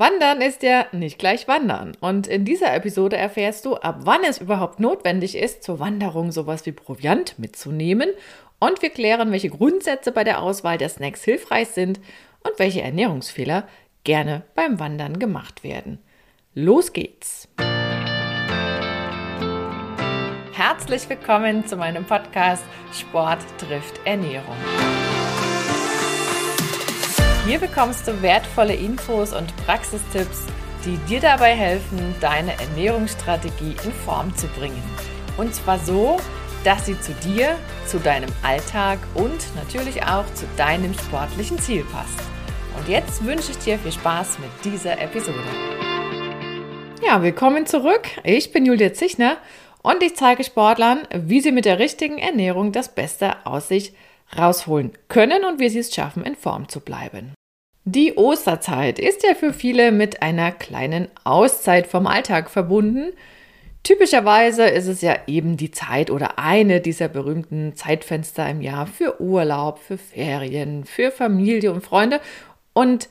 Wandern 0.00 0.40
ist 0.40 0.62
ja 0.62 0.86
nicht 0.92 1.18
gleich 1.18 1.46
Wandern. 1.46 1.94
Und 2.00 2.26
in 2.26 2.46
dieser 2.46 2.74
Episode 2.74 3.18
erfährst 3.18 3.66
du, 3.66 3.76
ab 3.76 3.98
wann 4.04 4.24
es 4.24 4.38
überhaupt 4.38 4.80
notwendig 4.80 5.36
ist, 5.36 5.62
zur 5.62 5.78
Wanderung 5.78 6.32
sowas 6.32 6.64
wie 6.64 6.72
Proviant 6.72 7.38
mitzunehmen. 7.38 8.08
Und 8.58 8.80
wir 8.80 8.88
klären, 8.88 9.30
welche 9.30 9.50
Grundsätze 9.50 10.10
bei 10.10 10.24
der 10.24 10.40
Auswahl 10.40 10.78
der 10.78 10.88
Snacks 10.88 11.22
hilfreich 11.22 11.68
sind 11.68 12.00
und 12.42 12.58
welche 12.58 12.80
Ernährungsfehler 12.80 13.68
gerne 14.02 14.40
beim 14.54 14.80
Wandern 14.80 15.18
gemacht 15.18 15.64
werden. 15.64 15.98
Los 16.54 16.94
geht's! 16.94 17.46
Herzlich 20.54 21.10
willkommen 21.10 21.66
zu 21.66 21.76
meinem 21.76 22.06
Podcast 22.06 22.64
Sport 22.94 23.40
trifft 23.58 24.00
Ernährung. 24.06 24.56
Hier 27.46 27.58
bekommst 27.58 28.06
du 28.06 28.20
wertvolle 28.20 28.74
Infos 28.74 29.32
und 29.32 29.56
Praxistipps, 29.64 30.44
die 30.84 30.98
dir 31.08 31.20
dabei 31.20 31.54
helfen, 31.54 32.14
deine 32.20 32.52
Ernährungsstrategie 32.60 33.74
in 33.82 33.92
Form 34.04 34.36
zu 34.36 34.46
bringen. 34.48 34.82
Und 35.38 35.54
zwar 35.54 35.78
so, 35.78 36.18
dass 36.64 36.84
sie 36.84 37.00
zu 37.00 37.12
dir, 37.14 37.56
zu 37.86 37.98
deinem 37.98 38.28
Alltag 38.42 38.98
und 39.14 39.54
natürlich 39.56 40.02
auch 40.02 40.26
zu 40.34 40.44
deinem 40.58 40.92
sportlichen 40.92 41.58
Ziel 41.58 41.82
passt. 41.84 42.20
Und 42.78 42.88
jetzt 42.88 43.24
wünsche 43.24 43.52
ich 43.52 43.58
dir 43.58 43.78
viel 43.78 43.92
Spaß 43.92 44.38
mit 44.38 44.72
dieser 44.72 45.00
Episode. 45.00 45.38
Ja, 47.02 47.22
willkommen 47.22 47.64
zurück. 47.64 48.06
Ich 48.22 48.52
bin 48.52 48.66
Julia 48.66 48.92
Zichner 48.92 49.38
und 49.82 50.02
ich 50.02 50.14
zeige 50.14 50.44
Sportlern, 50.44 51.08
wie 51.14 51.40
sie 51.40 51.52
mit 51.52 51.64
der 51.64 51.78
richtigen 51.78 52.18
Ernährung 52.18 52.72
das 52.72 52.94
Beste 52.94 53.46
aus 53.46 53.68
sich 53.68 53.94
rausholen 54.38 54.92
können 55.08 55.44
und 55.44 55.58
wie 55.58 55.68
sie 55.68 55.80
es 55.80 55.94
schaffen, 55.94 56.24
in 56.24 56.36
Form 56.36 56.68
zu 56.68 56.80
bleiben. 56.80 57.34
Die 57.84 58.16
Osterzeit 58.16 58.98
ist 58.98 59.22
ja 59.22 59.34
für 59.34 59.52
viele 59.52 59.90
mit 59.90 60.22
einer 60.22 60.52
kleinen 60.52 61.08
Auszeit 61.24 61.86
vom 61.86 62.06
Alltag 62.06 62.50
verbunden. 62.50 63.12
Typischerweise 63.82 64.66
ist 64.66 64.86
es 64.86 65.00
ja 65.00 65.16
eben 65.26 65.56
die 65.56 65.70
Zeit 65.70 66.10
oder 66.10 66.38
eine 66.38 66.82
dieser 66.82 67.08
berühmten 67.08 67.74
Zeitfenster 67.74 68.48
im 68.50 68.60
Jahr 68.60 68.86
für 68.86 69.20
Urlaub, 69.20 69.78
für 69.78 69.96
Ferien, 69.96 70.84
für 70.84 71.10
Familie 71.10 71.72
und 71.72 71.82
Freunde 71.82 72.20
und 72.74 73.08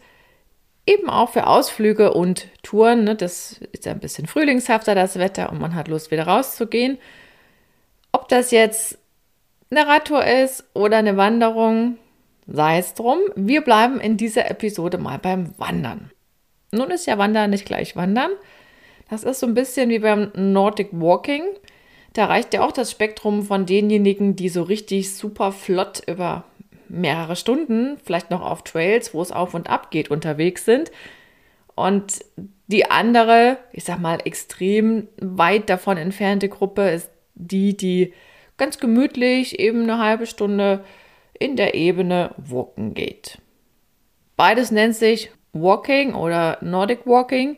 eben 0.86 1.10
auch 1.10 1.32
für 1.32 1.48
Ausflüge 1.48 2.14
und 2.14 2.48
Touren. 2.62 3.04
Ne? 3.04 3.16
Das 3.16 3.60
ist 3.72 3.86
ja 3.86 3.92
ein 3.92 4.00
bisschen 4.00 4.28
frühlingshafter, 4.28 4.94
das 4.94 5.18
Wetter, 5.18 5.52
und 5.52 5.60
man 5.60 5.74
hat 5.74 5.88
Lust, 5.88 6.12
wieder 6.12 6.28
rauszugehen. 6.28 7.00
Ob 8.12 8.28
das 8.28 8.52
jetzt 8.52 9.00
eine 9.72 9.88
Radtour 9.88 10.26
ist 10.26 10.64
oder 10.74 10.98
eine 10.98 11.18
Wanderung, 11.18 11.98
sei 12.52 12.80
es 12.80 12.94
drum, 12.94 13.20
wir 13.36 13.62
bleiben 13.62 14.00
in 14.00 14.18
dieser 14.18 14.50
Episode 14.50 14.98
mal 14.98 15.20
beim 15.20 15.58
Wandern. 15.58 16.12
Nun 16.72 16.92
ist 16.92 17.06
ja 17.06 17.18
Wandern 17.18 17.50
nicht 17.50 17.66
gleich 17.66 17.96
Wandern. 17.96 18.32
Das 19.10 19.24
ist 19.24 19.40
so 19.40 19.48
ein 19.48 19.54
bisschen 19.54 19.90
wie 19.90 20.00
beim 20.00 20.32
Nordic 20.36 20.90
Walking. 20.92 21.44
Da 22.14 22.26
reicht 22.26 22.54
ja 22.54 22.64
auch 22.64 22.72
das 22.72 22.92
Spektrum 22.92 23.44
von 23.44 23.66
denjenigen, 23.66 24.36
die 24.36 24.50
so 24.50 24.64
richtig 24.64 25.16
super 25.16 25.52
flott 25.52 26.02
über 26.08 26.44
mehrere 26.88 27.36
Stunden, 27.36 27.98
vielleicht 28.04 28.32
noch 28.32 28.42
auf 28.42 28.64
Trails, 28.64 29.14
wo 29.14 29.22
es 29.22 29.32
auf 29.32 29.54
und 29.54 29.70
ab 29.70 29.92
geht, 29.92 30.10
unterwegs 30.10 30.66
sind. 30.66 30.92
Und 31.76 32.26
die 32.68 32.90
andere, 32.90 33.58
ich 33.72 33.84
sag 33.84 34.00
mal, 34.00 34.20
extrem 34.26 35.08
weit 35.22 35.70
davon 35.70 35.98
entfernte 35.98 36.50
Gruppe 36.50 36.90
ist 36.90 37.10
die, 37.36 37.78
die 37.78 38.14
ganz 38.58 38.80
gemütlich 38.80 39.60
eben 39.60 39.84
eine 39.84 40.00
halbe 40.00 40.26
Stunde 40.26 40.84
in 41.40 41.56
der 41.56 41.74
Ebene 41.74 42.36
Walken 42.38 42.94
geht. 42.94 43.40
Beides 44.36 44.72
nennt 44.72 44.96
sich 44.96 45.32
Walking 45.54 46.14
oder 46.14 46.58
Nordic 46.62 47.06
Walking, 47.06 47.58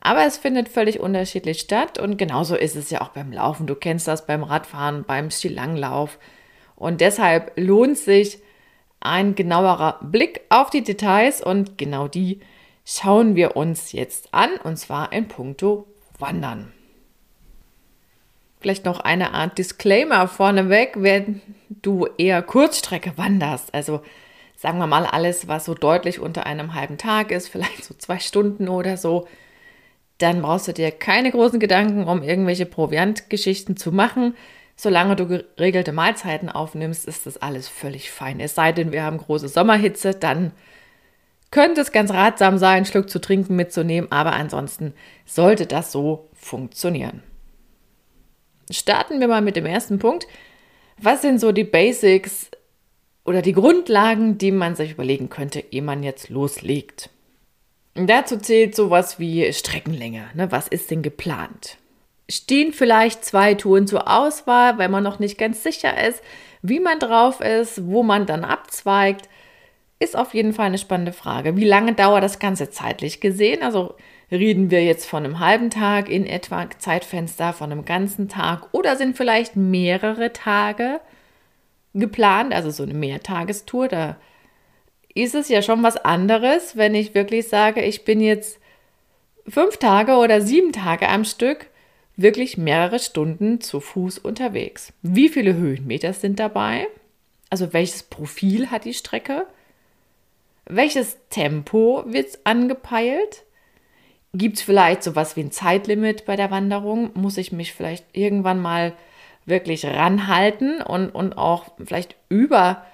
aber 0.00 0.24
es 0.24 0.36
findet 0.36 0.68
völlig 0.68 1.00
unterschiedlich 1.00 1.60
statt 1.60 1.98
und 1.98 2.16
genauso 2.16 2.56
ist 2.56 2.76
es 2.76 2.90
ja 2.90 3.00
auch 3.00 3.10
beim 3.10 3.32
Laufen. 3.32 3.66
Du 3.66 3.74
kennst 3.74 4.08
das 4.08 4.26
beim 4.26 4.42
Radfahren, 4.42 5.04
beim 5.04 5.30
Skilanglauf 5.30 6.18
und 6.76 7.00
deshalb 7.00 7.52
lohnt 7.56 7.98
sich 7.98 8.38
ein 9.00 9.34
genauerer 9.34 9.98
Blick 10.02 10.42
auf 10.48 10.70
die 10.70 10.82
Details 10.82 11.42
und 11.42 11.76
genau 11.78 12.08
die 12.08 12.40
schauen 12.84 13.34
wir 13.34 13.56
uns 13.56 13.92
jetzt 13.92 14.32
an 14.32 14.50
und 14.62 14.76
zwar 14.76 15.12
in 15.12 15.28
puncto 15.28 15.86
Wandern. 16.18 16.72
Vielleicht 18.62 18.84
noch 18.84 19.00
eine 19.00 19.34
Art 19.34 19.58
Disclaimer 19.58 20.28
vorneweg, 20.28 20.92
wenn 20.94 21.40
du 21.68 22.06
eher 22.16 22.42
Kurzstrecke 22.42 23.12
wanderst. 23.16 23.74
Also 23.74 24.02
sagen 24.54 24.78
wir 24.78 24.86
mal 24.86 25.04
alles, 25.04 25.48
was 25.48 25.64
so 25.64 25.74
deutlich 25.74 26.20
unter 26.20 26.46
einem 26.46 26.74
halben 26.74 26.96
Tag 26.96 27.32
ist, 27.32 27.48
vielleicht 27.48 27.84
so 27.84 27.94
zwei 27.94 28.20
Stunden 28.20 28.68
oder 28.68 28.96
so, 28.96 29.26
dann 30.18 30.42
brauchst 30.42 30.68
du 30.68 30.72
dir 30.72 30.92
keine 30.92 31.32
großen 31.32 31.58
Gedanken 31.58 32.04
um 32.04 32.22
irgendwelche 32.22 32.64
Proviantgeschichten 32.64 33.76
zu 33.76 33.90
machen. 33.90 34.36
Solange 34.76 35.16
du 35.16 35.26
geregelte 35.26 35.90
Mahlzeiten 35.90 36.48
aufnimmst, 36.48 37.08
ist 37.08 37.26
das 37.26 37.38
alles 37.38 37.66
völlig 37.66 38.12
fein. 38.12 38.38
Es 38.38 38.54
sei 38.54 38.70
denn, 38.70 38.92
wir 38.92 39.02
haben 39.02 39.18
große 39.18 39.48
Sommerhitze, 39.48 40.12
dann 40.14 40.52
könnte 41.50 41.80
es 41.80 41.90
ganz 41.90 42.12
ratsam 42.12 42.58
sein, 42.58 42.76
einen 42.76 42.86
Schluck 42.86 43.10
zu 43.10 43.20
trinken 43.20 43.56
mitzunehmen, 43.56 44.12
aber 44.12 44.34
ansonsten 44.34 44.94
sollte 45.26 45.66
das 45.66 45.90
so 45.90 46.28
funktionieren. 46.32 47.24
Starten 48.70 49.20
wir 49.20 49.28
mal 49.28 49.42
mit 49.42 49.56
dem 49.56 49.66
ersten 49.66 49.98
Punkt. 49.98 50.26
Was 50.98 51.22
sind 51.22 51.40
so 51.40 51.52
die 51.52 51.64
Basics 51.64 52.50
oder 53.24 53.42
die 53.42 53.52
Grundlagen, 53.52 54.38
die 54.38 54.52
man 54.52 54.76
sich 54.76 54.92
überlegen 54.92 55.28
könnte, 55.28 55.64
ehe 55.70 55.82
man 55.82 56.02
jetzt 56.02 56.28
loslegt? 56.28 57.10
Und 57.94 58.08
dazu 58.08 58.38
zählt 58.38 58.74
sowas 58.74 59.18
wie 59.18 59.52
Streckenlänge. 59.52 60.30
Ne? 60.34 60.50
Was 60.50 60.68
ist 60.68 60.90
denn 60.90 61.02
geplant? 61.02 61.76
Stehen 62.30 62.72
vielleicht 62.72 63.24
zwei 63.24 63.54
Touren 63.54 63.86
zur 63.86 64.08
Auswahl, 64.08 64.78
wenn 64.78 64.90
man 64.90 65.02
noch 65.02 65.18
nicht 65.18 65.36
ganz 65.36 65.62
sicher 65.62 66.06
ist, 66.06 66.22
wie 66.62 66.80
man 66.80 66.98
drauf 66.98 67.40
ist, 67.40 67.86
wo 67.86 68.02
man 68.02 68.26
dann 68.26 68.44
abzweigt? 68.44 69.28
Ist 69.98 70.16
auf 70.16 70.32
jeden 70.32 70.52
Fall 70.52 70.66
eine 70.66 70.78
spannende 70.78 71.12
Frage. 71.12 71.56
Wie 71.56 71.64
lange 71.64 71.94
dauert 71.94 72.22
das 72.22 72.38
Ganze 72.38 72.70
zeitlich 72.70 73.20
gesehen? 73.20 73.62
Also 73.62 73.94
Reden 74.32 74.70
wir 74.70 74.82
jetzt 74.82 75.04
von 75.04 75.26
einem 75.26 75.40
halben 75.40 75.68
Tag 75.68 76.08
in 76.08 76.26
etwa 76.26 76.66
Zeitfenster, 76.78 77.52
von 77.52 77.70
einem 77.70 77.84
ganzen 77.84 78.30
Tag 78.30 78.66
oder 78.72 78.96
sind 78.96 79.14
vielleicht 79.14 79.56
mehrere 79.56 80.32
Tage 80.32 81.00
geplant, 81.92 82.54
also 82.54 82.70
so 82.70 82.82
eine 82.82 82.94
Mehrtagestour? 82.94 83.88
Da 83.88 84.16
ist 85.14 85.34
es 85.34 85.50
ja 85.50 85.60
schon 85.60 85.82
was 85.82 85.98
anderes, 85.98 86.78
wenn 86.78 86.94
ich 86.94 87.14
wirklich 87.14 87.48
sage, 87.48 87.82
ich 87.82 88.06
bin 88.06 88.20
jetzt 88.20 88.58
fünf 89.46 89.76
Tage 89.76 90.14
oder 90.16 90.40
sieben 90.40 90.72
Tage 90.72 91.10
am 91.10 91.26
Stück 91.26 91.66
wirklich 92.16 92.56
mehrere 92.56 93.00
Stunden 93.00 93.60
zu 93.60 93.80
Fuß 93.80 94.18
unterwegs. 94.18 94.94
Wie 95.02 95.28
viele 95.28 95.54
Höhenmeter 95.54 96.14
sind 96.14 96.40
dabei? 96.40 96.86
Also 97.50 97.74
welches 97.74 98.02
Profil 98.02 98.70
hat 98.70 98.86
die 98.86 98.94
Strecke? 98.94 99.46
Welches 100.64 101.18
Tempo 101.28 102.04
wird 102.06 102.38
angepeilt? 102.44 103.44
Gibt 104.34 104.56
es 104.56 104.62
vielleicht 104.62 105.02
sowas 105.02 105.36
wie 105.36 105.40
ein 105.40 105.52
Zeitlimit 105.52 106.24
bei 106.24 106.36
der 106.36 106.50
Wanderung? 106.50 107.10
Muss 107.14 107.36
ich 107.36 107.52
mich 107.52 107.74
vielleicht 107.74 108.06
irgendwann 108.12 108.60
mal 108.60 108.94
wirklich 109.44 109.84
ranhalten 109.84 110.80
und, 110.80 111.10
und 111.10 111.36
auch 111.36 111.66
vielleicht 111.84 112.16
über 112.30 112.84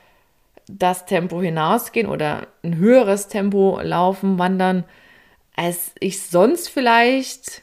das 0.67 1.07
Tempo 1.07 1.41
hinausgehen 1.41 2.09
oder 2.09 2.49
ein 2.63 2.77
höheres 2.77 3.29
Tempo 3.29 3.79
laufen, 3.83 4.39
wandern, 4.39 4.85
als 5.55 5.93
ich 6.01 6.23
sonst 6.23 6.69
vielleicht 6.69 7.63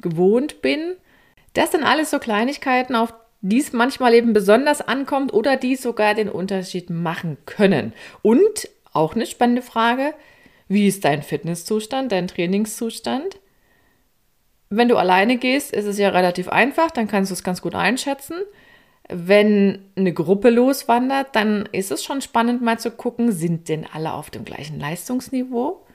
gewohnt 0.00 0.60
bin? 0.60 0.96
Das 1.54 1.72
sind 1.72 1.84
alles 1.84 2.10
so 2.10 2.18
Kleinigkeiten, 2.18 2.94
auf 2.94 3.14
die 3.40 3.58
es 3.58 3.72
manchmal 3.72 4.14
eben 4.14 4.32
besonders 4.32 4.80
ankommt 4.82 5.32
oder 5.32 5.56
die 5.56 5.76
sogar 5.76 6.14
den 6.14 6.28
Unterschied 6.28 6.90
machen 6.90 7.38
können. 7.46 7.92
Und 8.20 8.68
auch 8.92 9.14
eine 9.14 9.26
spannende 9.26 9.62
Frage, 9.62 10.12
wie 10.68 10.86
ist 10.86 11.04
dein 11.04 11.22
Fitnesszustand, 11.22 12.12
dein 12.12 12.28
Trainingszustand? 12.28 13.40
Wenn 14.70 14.88
du 14.88 14.96
alleine 14.96 15.38
gehst, 15.38 15.72
ist 15.72 15.86
es 15.86 15.98
ja 15.98 16.10
relativ 16.10 16.48
einfach, 16.48 16.90
dann 16.90 17.08
kannst 17.08 17.30
du 17.30 17.34
es 17.34 17.42
ganz 17.42 17.62
gut 17.62 17.74
einschätzen. 17.74 18.36
Wenn 19.08 19.86
eine 19.96 20.12
Gruppe 20.12 20.50
loswandert, 20.50 21.34
dann 21.34 21.66
ist 21.72 21.90
es 21.90 22.04
schon 22.04 22.20
spannend 22.20 22.60
mal 22.60 22.78
zu 22.78 22.90
gucken, 22.90 23.32
sind 23.32 23.70
denn 23.70 23.86
alle 23.90 24.12
auf 24.12 24.28
dem 24.28 24.44
gleichen 24.44 24.78
Leistungsniveau? 24.78 25.86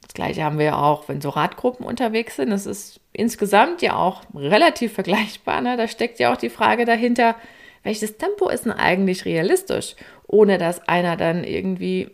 Das 0.00 0.14
gleiche 0.14 0.44
haben 0.44 0.58
wir 0.58 0.78
auch, 0.78 1.08
wenn 1.08 1.20
so 1.20 1.28
Radgruppen 1.28 1.84
unterwegs 1.84 2.36
sind. 2.36 2.50
Das 2.50 2.64
ist 2.64 3.00
insgesamt 3.12 3.82
ja 3.82 3.96
auch 3.96 4.22
relativ 4.34 4.94
vergleichbar. 4.94 5.60
Ne? 5.60 5.76
Da 5.76 5.88
steckt 5.88 6.18
ja 6.18 6.32
auch 6.32 6.38
die 6.38 6.50
Frage 6.50 6.86
dahinter, 6.86 7.36
welches 7.82 8.16
Tempo 8.16 8.48
ist 8.48 8.64
denn 8.64 8.72
eigentlich 8.72 9.26
realistisch, 9.26 9.94
ohne 10.26 10.56
dass 10.56 10.88
einer 10.88 11.16
dann 11.16 11.44
irgendwie 11.44 12.10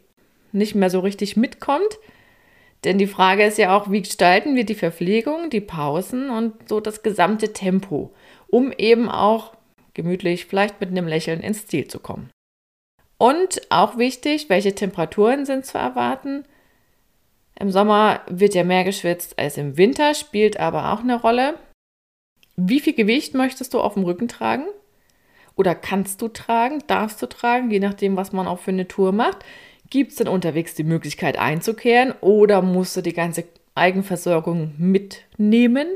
nicht 0.52 0.74
mehr 0.74 0.90
so 0.90 1.00
richtig 1.00 1.36
mitkommt. 1.36 1.98
Denn 2.84 2.98
die 2.98 3.06
Frage 3.06 3.44
ist 3.44 3.58
ja 3.58 3.76
auch, 3.76 3.90
wie 3.90 4.02
gestalten 4.02 4.54
wir 4.54 4.64
die 4.64 4.74
Verpflegung, 4.74 5.50
die 5.50 5.60
Pausen 5.60 6.30
und 6.30 6.68
so 6.68 6.80
das 6.80 7.02
gesamte 7.02 7.52
Tempo, 7.52 8.14
um 8.48 8.72
eben 8.72 9.08
auch 9.08 9.52
gemütlich, 9.94 10.46
vielleicht 10.46 10.80
mit 10.80 10.90
einem 10.90 11.06
Lächeln 11.06 11.40
ins 11.40 11.66
Ziel 11.66 11.88
zu 11.88 11.98
kommen. 11.98 12.30
Und 13.18 13.60
auch 13.68 13.98
wichtig, 13.98 14.48
welche 14.48 14.74
Temperaturen 14.74 15.44
sind 15.44 15.66
zu 15.66 15.76
erwarten? 15.76 16.44
Im 17.58 17.70
Sommer 17.70 18.22
wird 18.28 18.54
ja 18.54 18.64
mehr 18.64 18.84
geschwitzt 18.84 19.38
als 19.38 19.58
im 19.58 19.76
Winter, 19.76 20.14
spielt 20.14 20.58
aber 20.58 20.92
auch 20.92 21.00
eine 21.00 21.20
Rolle. 21.20 21.58
Wie 22.56 22.80
viel 22.80 22.94
Gewicht 22.94 23.34
möchtest 23.34 23.74
du 23.74 23.80
auf 23.80 23.94
dem 23.94 24.04
Rücken 24.04 24.28
tragen? 24.28 24.64
Oder 25.56 25.74
kannst 25.74 26.22
du 26.22 26.28
tragen, 26.28 26.82
darfst 26.86 27.20
du 27.20 27.26
tragen, 27.26 27.70
je 27.70 27.80
nachdem, 27.80 28.16
was 28.16 28.32
man 28.32 28.46
auch 28.46 28.60
für 28.60 28.70
eine 28.70 28.88
Tour 28.88 29.12
macht. 29.12 29.44
Gibt 29.90 30.12
es 30.12 30.18
denn 30.18 30.28
unterwegs 30.28 30.74
die 30.74 30.84
Möglichkeit 30.84 31.36
einzukehren 31.36 32.14
oder 32.20 32.62
musst 32.62 32.96
du 32.96 33.02
die 33.02 33.12
ganze 33.12 33.44
Eigenversorgung 33.74 34.74
mitnehmen? 34.78 35.88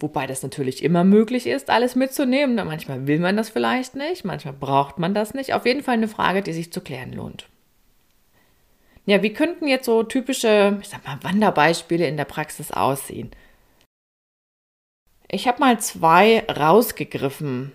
Wobei 0.00 0.26
das 0.26 0.42
natürlich 0.42 0.82
immer 0.82 1.04
möglich 1.04 1.46
ist, 1.46 1.70
alles 1.70 1.94
mitzunehmen. 1.94 2.56
Manchmal 2.56 3.06
will 3.06 3.20
man 3.20 3.36
das 3.36 3.50
vielleicht 3.50 3.94
nicht, 3.94 4.24
manchmal 4.24 4.54
braucht 4.54 4.98
man 4.98 5.14
das 5.14 5.34
nicht. 5.34 5.54
Auf 5.54 5.66
jeden 5.66 5.82
Fall 5.82 5.94
eine 5.94 6.08
Frage, 6.08 6.42
die 6.42 6.52
sich 6.52 6.72
zu 6.72 6.80
klären 6.80 7.12
lohnt. 7.12 7.48
Ja, 9.06 9.22
wie 9.22 9.32
könnten 9.34 9.68
jetzt 9.68 9.84
so 9.84 10.02
typische, 10.02 10.78
ich 10.80 10.88
sag 10.88 11.04
mal, 11.06 11.18
Wanderbeispiele 11.22 12.06
in 12.08 12.16
der 12.16 12.24
Praxis 12.24 12.70
aussehen? 12.70 13.30
Ich 15.30 15.46
habe 15.46 15.60
mal 15.60 15.78
zwei 15.80 16.44
rausgegriffen. 16.48 17.72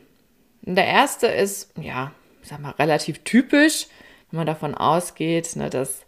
Der 0.61 0.87
erste 0.87 1.27
ist, 1.27 1.71
ja, 1.79 2.11
ich 2.41 2.49
sag 2.49 2.59
mal, 2.59 2.71
relativ 2.71 3.19
typisch, 3.23 3.87
wenn 4.31 4.37
man 4.37 4.47
davon 4.47 4.75
ausgeht, 4.75 5.55
ne, 5.55 5.69
dass 5.69 6.05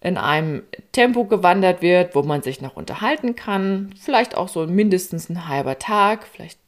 in 0.00 0.18
einem 0.18 0.62
Tempo 0.92 1.24
gewandert 1.24 1.80
wird, 1.80 2.14
wo 2.14 2.22
man 2.22 2.42
sich 2.42 2.60
noch 2.60 2.76
unterhalten 2.76 3.36
kann. 3.36 3.94
Vielleicht 3.98 4.36
auch 4.36 4.48
so 4.48 4.66
mindestens 4.66 5.30
ein 5.30 5.48
halber 5.48 5.78
Tag, 5.78 6.26
vielleicht 6.26 6.58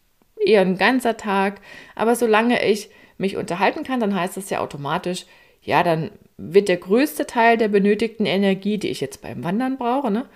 eher 0.43 0.63
ein 0.63 0.79
ganzer 0.79 1.19
Tag. 1.19 1.61
Aber 1.95 2.17
solange 2.17 2.65
ich 2.65 2.89
mich 3.19 3.37
unterhalten 3.37 3.85
kann, 3.85 4.01
dann 4.01 4.15
heißt 4.15 4.39
das 4.39 4.49
ja 4.49 4.61
automatisch, 4.61 5.27
ja, 5.63 5.83
dann 5.83 6.11
wird 6.39 6.69
der 6.69 6.77
größte 6.79 7.27
Teil 7.27 7.59
der 7.59 7.69
benötigten 7.69 8.25
Energie, 8.25 8.79
die 8.79 8.89
ich 8.89 9.01
jetzt 9.01 9.21
beim 9.21 9.45
Wandern 9.45 9.77
brauche, 9.77 10.11
ne, 10.11 10.27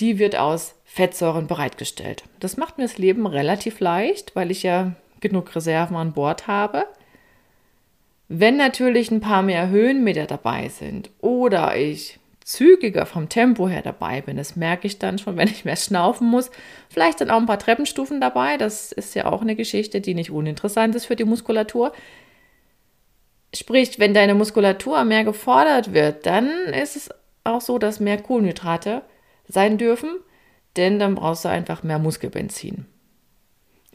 die 0.00 0.18
wird 0.18 0.36
aus 0.36 0.74
Fettsäuren 0.84 1.46
bereitgestellt. 1.46 2.24
Das 2.40 2.56
macht 2.58 2.76
mir 2.76 2.84
das 2.84 2.98
Leben 2.98 3.26
relativ 3.26 3.80
leicht, 3.80 4.36
weil 4.36 4.50
ich 4.50 4.62
ja 4.62 4.92
genug 5.20 5.54
Reserven 5.54 5.96
an 5.96 6.12
Bord 6.12 6.48
habe. 6.48 6.86
Wenn 8.34 8.56
natürlich 8.56 9.10
ein 9.10 9.20
paar 9.20 9.42
mehr 9.42 9.68
Höhenmeter 9.68 10.24
dabei 10.24 10.70
sind 10.70 11.10
oder 11.20 11.76
ich 11.76 12.18
zügiger 12.42 13.04
vom 13.04 13.28
Tempo 13.28 13.68
her 13.68 13.82
dabei 13.82 14.22
bin, 14.22 14.38
das 14.38 14.56
merke 14.56 14.86
ich 14.86 14.98
dann 14.98 15.18
schon, 15.18 15.36
wenn 15.36 15.48
ich 15.48 15.66
mehr 15.66 15.76
schnaufen 15.76 16.28
muss. 16.28 16.50
Vielleicht 16.88 17.18
sind 17.18 17.30
auch 17.30 17.36
ein 17.36 17.44
paar 17.44 17.58
Treppenstufen 17.58 18.22
dabei, 18.22 18.56
das 18.56 18.90
ist 18.90 19.14
ja 19.14 19.26
auch 19.26 19.42
eine 19.42 19.54
Geschichte, 19.54 20.00
die 20.00 20.14
nicht 20.14 20.30
uninteressant 20.30 20.94
ist 20.94 21.04
für 21.04 21.14
die 21.14 21.26
Muskulatur. 21.26 21.92
Sprich, 23.54 23.98
wenn 23.98 24.14
deine 24.14 24.34
Muskulatur 24.34 25.04
mehr 25.04 25.24
gefordert 25.24 25.92
wird, 25.92 26.24
dann 26.24 26.48
ist 26.72 26.96
es 26.96 27.10
auch 27.44 27.60
so, 27.60 27.78
dass 27.78 28.00
mehr 28.00 28.16
Kohlenhydrate 28.16 29.02
sein 29.46 29.76
dürfen, 29.76 30.08
denn 30.78 30.98
dann 30.98 31.16
brauchst 31.16 31.44
du 31.44 31.50
einfach 31.50 31.82
mehr 31.82 31.98
Muskelbenzin. 31.98 32.86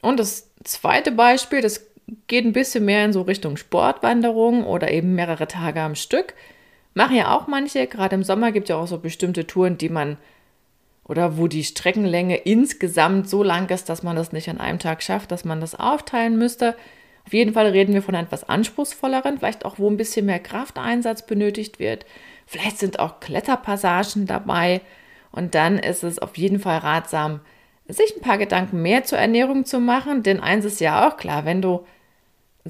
Und 0.02 0.20
das 0.20 0.54
zweite 0.64 1.12
Beispiel, 1.12 1.62
das 1.62 1.88
geht 2.28 2.46
ein 2.46 2.54
bisschen 2.54 2.86
mehr 2.86 3.06
in 3.06 3.14
so 3.14 3.22
Richtung 3.22 3.58
Sportwanderung 3.58 4.66
oder 4.66 4.92
eben 4.92 5.16
mehrere 5.16 5.48
Tage 5.48 5.82
am 5.82 5.96
Stück. 5.96 6.34
Machen 6.94 7.16
ja 7.16 7.36
auch 7.36 7.48
manche, 7.48 7.88
gerade 7.88 8.16
im 8.16 8.24
Sommer 8.24 8.52
gibt 8.52 8.66
es 8.66 8.70
ja 8.70 8.78
auch 8.78 8.88
so 8.88 8.98
bestimmte 8.98 9.46
Touren, 9.46 9.78
die 9.78 9.90
man 9.90 10.18
oder 11.04 11.38
wo 11.38 11.48
die 11.48 11.64
Streckenlänge 11.64 12.36
insgesamt 12.38 13.30
so 13.30 13.44
lang 13.44 13.70
ist, 13.70 13.88
dass 13.88 14.04
man 14.04 14.16
das 14.16 14.34
nicht 14.34 14.50
an 14.50 14.60
einem 14.60 14.80
Tag 14.80 15.02
schafft, 15.02 15.32
dass 15.32 15.46
man 15.46 15.62
das 15.62 15.76
aufteilen 15.76 16.38
müsste. 16.38 16.76
Auf 17.26 17.34
jeden 17.34 17.54
Fall 17.54 17.68
reden 17.68 17.94
wir 17.94 18.02
von 18.02 18.16
etwas 18.16 18.48
anspruchsvolleren, 18.48 19.38
vielleicht 19.38 19.66
auch, 19.66 19.80
wo 19.80 19.90
ein 19.90 19.98
bisschen 19.98 20.26
mehr 20.26 20.40
Krafteinsatz 20.40 21.26
benötigt 21.26 21.80
wird. 21.80 22.06
Vielleicht 22.46 22.80
sind 22.80 23.00
auch 23.00 23.20
Kletterpassagen 23.20 24.26
dabei. 24.26 24.82
Und 25.32 25.56
dann 25.56 25.78
ist 25.78 26.04
es 26.04 26.20
auf 26.20 26.38
jeden 26.38 26.60
Fall 26.60 26.80
ratsam, 26.80 27.42
sich 27.88 28.16
ein 28.16 28.22
paar 28.22 28.38
Gedanken 28.38 28.82
mehr 28.82 29.04
zur 29.04 29.18
Ernährung 29.18 29.66
zu 29.66 29.80
machen, 29.80 30.24
denn 30.24 30.40
eins 30.42 30.66
ist 30.66 30.82
ja 30.82 31.08
auch 31.08 31.16
klar, 31.18 31.46
wenn 31.46 31.62
du 31.62 31.86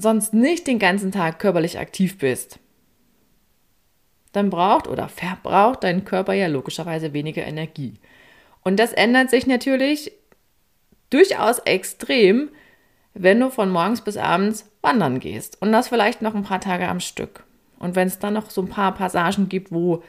sonst 0.00 0.34
nicht 0.34 0.66
den 0.66 0.78
ganzen 0.78 1.12
Tag 1.12 1.38
körperlich 1.38 1.78
aktiv 1.78 2.18
bist, 2.18 2.58
dann 4.32 4.50
braucht 4.50 4.86
oder 4.86 5.08
verbraucht 5.08 5.84
dein 5.84 6.04
Körper 6.04 6.32
ja 6.32 6.46
logischerweise 6.46 7.12
weniger 7.12 7.44
Energie. 7.44 7.94
Und 8.62 8.78
das 8.78 8.92
ändert 8.92 9.30
sich 9.30 9.46
natürlich 9.46 10.12
durchaus 11.10 11.58
extrem, 11.60 12.50
wenn 13.14 13.40
du 13.40 13.50
von 13.50 13.70
morgens 13.70 14.02
bis 14.02 14.16
abends 14.16 14.70
wandern 14.82 15.20
gehst 15.20 15.60
und 15.60 15.72
das 15.72 15.88
vielleicht 15.88 16.22
noch 16.22 16.34
ein 16.34 16.44
paar 16.44 16.60
Tage 16.60 16.88
am 16.88 17.00
Stück. 17.00 17.44
Und 17.78 17.96
wenn 17.96 18.08
es 18.08 18.18
dann 18.18 18.34
noch 18.34 18.50
so 18.50 18.62
ein 18.62 18.68
paar 18.68 18.94
Passagen 18.94 19.48
gibt, 19.48 19.72
wo 19.72 20.02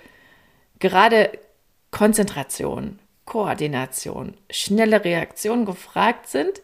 gerade 0.80 1.32
Konzentration, 1.92 3.00
Koordination, 3.26 4.36
schnelle 4.50 5.04
Reaktion 5.04 5.66
gefragt 5.66 6.28
sind, 6.28 6.62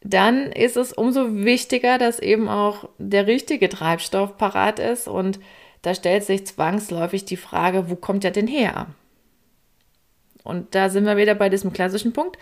dann 0.00 0.52
ist 0.52 0.76
es 0.76 0.92
umso 0.92 1.44
wichtiger, 1.44 1.98
dass 1.98 2.20
eben 2.20 2.48
auch 2.48 2.88
der 2.98 3.26
richtige 3.26 3.68
Treibstoff 3.68 4.36
parat 4.36 4.78
ist 4.78 5.08
und 5.08 5.40
da 5.82 5.94
stellt 5.94 6.24
sich 6.24 6.46
zwangsläufig 6.46 7.24
die 7.24 7.36
Frage, 7.36 7.90
wo 7.90 7.96
kommt 7.96 8.24
er 8.24 8.30
denn 8.30 8.46
her? 8.46 8.88
Und 10.44 10.74
da 10.74 10.88
sind 10.88 11.04
wir 11.04 11.16
wieder 11.16 11.34
bei 11.34 11.48
diesem 11.48 11.72
klassischen 11.72 12.12
Punkt. 12.12 12.38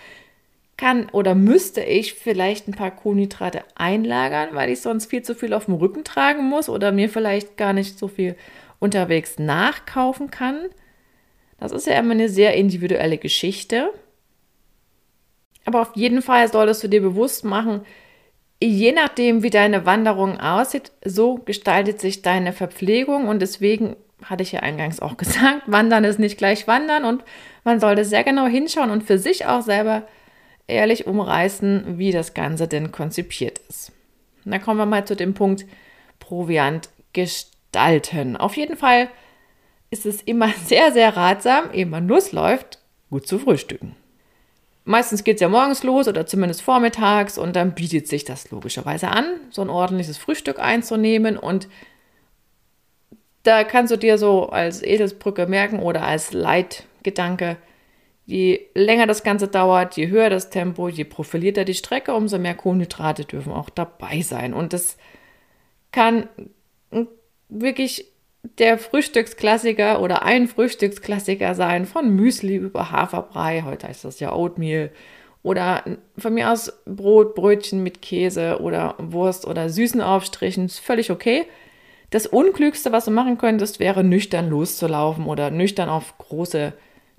Kann 0.76 1.08
oder 1.10 1.34
müsste 1.34 1.82
ich 1.82 2.14
vielleicht 2.14 2.68
ein 2.68 2.74
paar 2.74 2.90
Kohlenhydrate 2.90 3.62
einlagern, 3.74 4.50
weil 4.52 4.70
ich 4.70 4.82
sonst 4.82 5.06
viel 5.06 5.22
zu 5.22 5.34
viel 5.34 5.54
auf 5.54 5.64
dem 5.64 5.74
Rücken 5.74 6.04
tragen 6.04 6.44
muss 6.44 6.68
oder 6.68 6.92
mir 6.92 7.08
vielleicht 7.08 7.56
gar 7.56 7.72
nicht 7.72 7.98
so 7.98 8.08
viel 8.08 8.36
unterwegs 8.78 9.38
nachkaufen 9.38 10.30
kann? 10.30 10.66
Das 11.58 11.72
ist 11.72 11.86
ja 11.86 11.98
immer 11.98 12.12
eine 12.12 12.28
sehr 12.28 12.54
individuelle 12.54 13.16
Geschichte. 13.16 13.90
Aber 15.66 15.82
auf 15.82 15.90
jeden 15.94 16.22
Fall 16.22 16.50
solltest 16.50 16.82
du 16.82 16.88
dir 16.88 17.02
bewusst 17.02 17.44
machen, 17.44 17.82
je 18.62 18.92
nachdem, 18.92 19.42
wie 19.42 19.50
deine 19.50 19.84
Wanderung 19.84 20.40
aussieht, 20.40 20.92
so 21.04 21.34
gestaltet 21.36 22.00
sich 22.00 22.22
deine 22.22 22.52
Verpflegung 22.52 23.28
und 23.28 23.40
deswegen 23.40 23.96
hatte 24.22 24.42
ich 24.42 24.52
ja 24.52 24.60
eingangs 24.60 25.00
auch 25.00 25.16
gesagt, 25.18 25.62
Wandern 25.66 26.04
ist 26.04 26.18
nicht 26.18 26.38
gleich 26.38 26.66
Wandern 26.66 27.04
und 27.04 27.24
man 27.64 27.80
sollte 27.80 28.04
sehr 28.04 28.24
genau 28.24 28.46
hinschauen 28.46 28.90
und 28.90 29.02
für 29.02 29.18
sich 29.18 29.46
auch 29.46 29.62
selber 29.62 30.06
ehrlich 30.68 31.06
umreißen, 31.06 31.98
wie 31.98 32.12
das 32.12 32.32
Ganze 32.32 32.66
denn 32.66 32.92
konzipiert 32.92 33.60
ist. 33.68 33.92
Und 34.44 34.52
dann 34.52 34.62
kommen 34.62 34.78
wir 34.78 34.86
mal 34.86 35.04
zu 35.04 35.16
dem 35.16 35.34
Punkt 35.34 35.66
Proviant 36.18 36.88
gestalten. 37.12 38.36
Auf 38.36 38.56
jeden 38.56 38.76
Fall 38.76 39.08
ist 39.90 40.06
es 40.06 40.22
immer 40.22 40.48
sehr, 40.64 40.92
sehr 40.92 41.16
ratsam, 41.16 41.72
ehe 41.72 41.86
man 41.86 42.08
losläuft, 42.08 42.78
gut 43.10 43.26
zu 43.26 43.38
frühstücken. 43.38 43.96
Meistens 44.88 45.24
geht 45.24 45.34
es 45.34 45.40
ja 45.40 45.48
morgens 45.48 45.82
los 45.82 46.06
oder 46.06 46.26
zumindest 46.26 46.62
vormittags 46.62 47.38
und 47.38 47.56
dann 47.56 47.74
bietet 47.74 48.06
sich 48.06 48.24
das 48.24 48.52
logischerweise 48.52 49.08
an, 49.08 49.24
so 49.50 49.60
ein 49.60 49.68
ordentliches 49.68 50.16
Frühstück 50.16 50.60
einzunehmen 50.60 51.36
und 51.36 51.66
da 53.42 53.64
kannst 53.64 53.92
du 53.92 53.96
dir 53.96 54.16
so 54.16 54.48
als 54.48 54.82
Edelsbrücke 54.82 55.48
merken 55.48 55.80
oder 55.80 56.02
als 56.02 56.32
Leitgedanke, 56.32 57.56
je 58.26 58.60
länger 58.74 59.08
das 59.08 59.24
Ganze 59.24 59.48
dauert, 59.48 59.96
je 59.96 60.06
höher 60.06 60.30
das 60.30 60.50
Tempo, 60.50 60.88
je 60.88 61.04
profilierter 61.04 61.64
die 61.64 61.74
Strecke, 61.74 62.14
umso 62.14 62.38
mehr 62.38 62.54
Kohlenhydrate 62.54 63.24
dürfen 63.24 63.52
auch 63.52 63.70
dabei 63.70 64.20
sein. 64.22 64.54
Und 64.54 64.72
das 64.72 64.98
kann 65.90 66.28
wirklich 67.48 68.12
der 68.58 68.78
Frühstücksklassiker 68.78 70.00
oder 70.00 70.22
ein 70.22 70.48
Frühstücksklassiker 70.48 71.54
sein, 71.54 71.86
von 71.86 72.10
Müsli 72.10 72.56
über 72.56 72.90
Haferbrei, 72.90 73.62
heute 73.64 73.88
heißt 73.88 74.04
das 74.04 74.20
ja 74.20 74.32
Oatmeal, 74.32 74.90
oder 75.42 75.84
von 76.18 76.34
mir 76.34 76.50
aus 76.50 76.72
Brot, 76.86 77.34
Brötchen 77.34 77.82
mit 77.82 78.02
Käse 78.02 78.60
oder 78.60 78.96
Wurst 78.98 79.46
oder 79.46 79.68
süßen 79.68 80.00
Aufstrichen, 80.00 80.66
ist 80.66 80.80
völlig 80.80 81.10
okay. 81.10 81.46
Das 82.10 82.26
Unklügste, 82.26 82.92
was 82.92 83.04
du 83.04 83.10
machen 83.10 83.38
könntest, 83.38 83.78
wäre 83.78 84.02
nüchtern 84.02 84.48
loszulaufen 84.48 85.26
oder 85.26 85.50
nüchtern 85.50 85.88
auf 85.88 86.18
große 86.18 86.72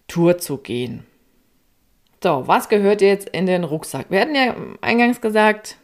Tour 0.08 0.38
zu 0.38 0.58
gehen. 0.58 1.06
So, 2.24 2.48
was 2.48 2.68
gehört 2.68 3.02
jetzt 3.02 3.30
in 3.30 3.46
den 3.46 3.64
Rucksack? 3.64 4.08
Wir 4.10 4.22
hatten 4.22 4.36
ja 4.36 4.56
eingangs 4.82 5.22
gesagt, 5.22 5.78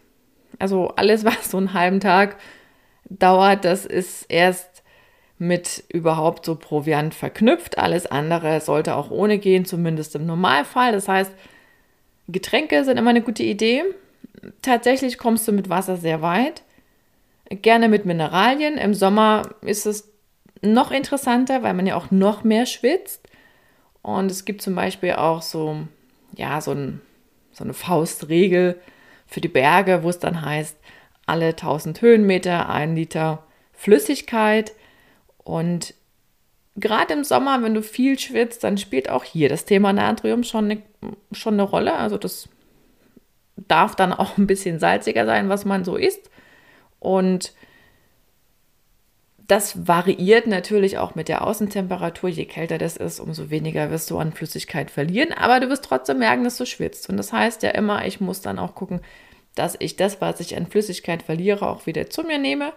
also 0.59 0.89
alles, 0.95 1.23
was 1.25 1.51
so 1.51 1.57
einen 1.57 1.73
halben 1.73 1.99
Tag 1.99 2.37
dauert, 3.05 3.65
das 3.65 3.85
ist 3.85 4.25
erst 4.29 4.72
mit 5.43 5.83
überhaupt 5.89 6.45
so 6.45 6.55
Proviant 6.55 7.13
verknüpft. 7.13 7.77
Alles 7.77 8.05
andere 8.05 8.61
sollte 8.61 8.95
auch 8.95 9.11
ohne 9.11 9.39
gehen, 9.39 9.65
zumindest 9.65 10.15
im 10.15 10.25
Normalfall. 10.25 10.93
Das 10.93 11.09
heißt, 11.09 11.31
Getränke 12.29 12.85
sind 12.85 12.97
immer 12.97 13.09
eine 13.09 13.21
gute 13.21 13.43
Idee. 13.43 13.83
Tatsächlich 14.61 15.17
kommst 15.17 15.45
du 15.45 15.51
mit 15.51 15.69
Wasser 15.69 15.97
sehr 15.97 16.21
weit. 16.21 16.63
Gerne 17.49 17.89
mit 17.89 18.05
Mineralien. 18.05 18.77
Im 18.77 18.93
Sommer 18.93 19.49
ist 19.59 19.85
es 19.85 20.09
noch 20.61 20.91
interessanter, 20.91 21.61
weil 21.61 21.73
man 21.73 21.87
ja 21.87 21.97
auch 21.97 22.09
noch 22.09 22.45
mehr 22.45 22.65
schwitzt. 22.65 23.27
Und 24.01 24.31
es 24.31 24.45
gibt 24.45 24.61
zum 24.61 24.75
Beispiel 24.75 25.13
auch 25.13 25.41
so, 25.41 25.77
ja, 26.37 26.61
so, 26.61 26.71
ein, 26.71 27.01
so 27.51 27.65
eine 27.65 27.73
Faustregel 27.73 28.79
für 29.27 29.41
die 29.41 29.49
Berge, 29.49 30.03
wo 30.03 30.09
es 30.09 30.19
dann 30.19 30.41
heißt, 30.41 30.77
alle 31.25 31.49
1000 31.49 32.01
Höhenmeter 32.01 32.69
ein 32.69 32.95
Liter 32.95 33.43
Flüssigkeit. 33.73 34.71
Und 35.43 35.93
gerade 36.75 37.13
im 37.13 37.23
Sommer, 37.23 37.61
wenn 37.61 37.73
du 37.73 37.81
viel 37.81 38.17
schwitzt, 38.17 38.63
dann 38.63 38.77
spielt 38.77 39.09
auch 39.09 39.23
hier 39.23 39.49
das 39.49 39.65
Thema 39.65 39.93
Natrium 39.93 40.43
schon 40.43 40.65
eine, 40.65 40.81
schon 41.31 41.55
eine 41.55 41.63
Rolle. 41.63 41.95
Also 41.95 42.17
das 42.17 42.49
darf 43.55 43.95
dann 43.95 44.13
auch 44.13 44.37
ein 44.37 44.47
bisschen 44.47 44.79
salziger 44.79 45.25
sein, 45.25 45.49
was 45.49 45.65
man 45.65 45.83
so 45.83 45.95
isst. 45.95 46.29
Und 46.99 47.53
das 49.45 49.87
variiert 49.87 50.47
natürlich 50.47 50.97
auch 50.97 51.15
mit 51.15 51.27
der 51.27 51.45
Außentemperatur. 51.45 52.29
Je 52.29 52.45
kälter 52.45 52.77
das 52.77 52.97
ist, 52.97 53.19
umso 53.19 53.49
weniger 53.49 53.91
wirst 53.91 54.09
du 54.09 54.17
an 54.17 54.31
Flüssigkeit 54.31 54.89
verlieren. 54.89 55.33
Aber 55.33 55.59
du 55.59 55.69
wirst 55.69 55.83
trotzdem 55.83 56.19
merken, 56.19 56.43
dass 56.43 56.57
du 56.57 56.65
schwitzt. 56.65 57.09
Und 57.09 57.17
das 57.17 57.33
heißt 57.33 57.61
ja 57.63 57.71
immer, 57.71 58.05
ich 58.05 58.21
muss 58.21 58.41
dann 58.41 58.57
auch 58.57 58.73
gucken, 58.73 59.01
dass 59.55 59.75
ich 59.79 59.95
das, 59.95 60.21
was 60.21 60.39
ich 60.39 60.55
an 60.55 60.65
Flüssigkeit 60.65 61.21
verliere, 61.21 61.67
auch 61.67 61.85
wieder 61.85 62.09
zu 62.09 62.23
mir 62.23 62.39
nehme. 62.39 62.73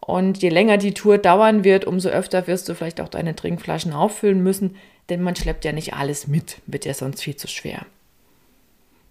Und 0.00 0.42
je 0.42 0.50
länger 0.50 0.76
die 0.76 0.94
Tour 0.94 1.18
dauern 1.18 1.64
wird, 1.64 1.84
umso 1.84 2.08
öfter 2.08 2.46
wirst 2.46 2.68
du 2.68 2.74
vielleicht 2.74 3.00
auch 3.00 3.08
deine 3.08 3.34
Trinkflaschen 3.34 3.92
auffüllen 3.92 4.42
müssen, 4.42 4.76
denn 5.08 5.22
man 5.22 5.36
schleppt 5.36 5.64
ja 5.64 5.72
nicht 5.72 5.94
alles 5.94 6.26
mit, 6.26 6.58
wird 6.66 6.84
ja 6.84 6.94
sonst 6.94 7.22
viel 7.22 7.36
zu 7.36 7.48
schwer. 7.48 7.86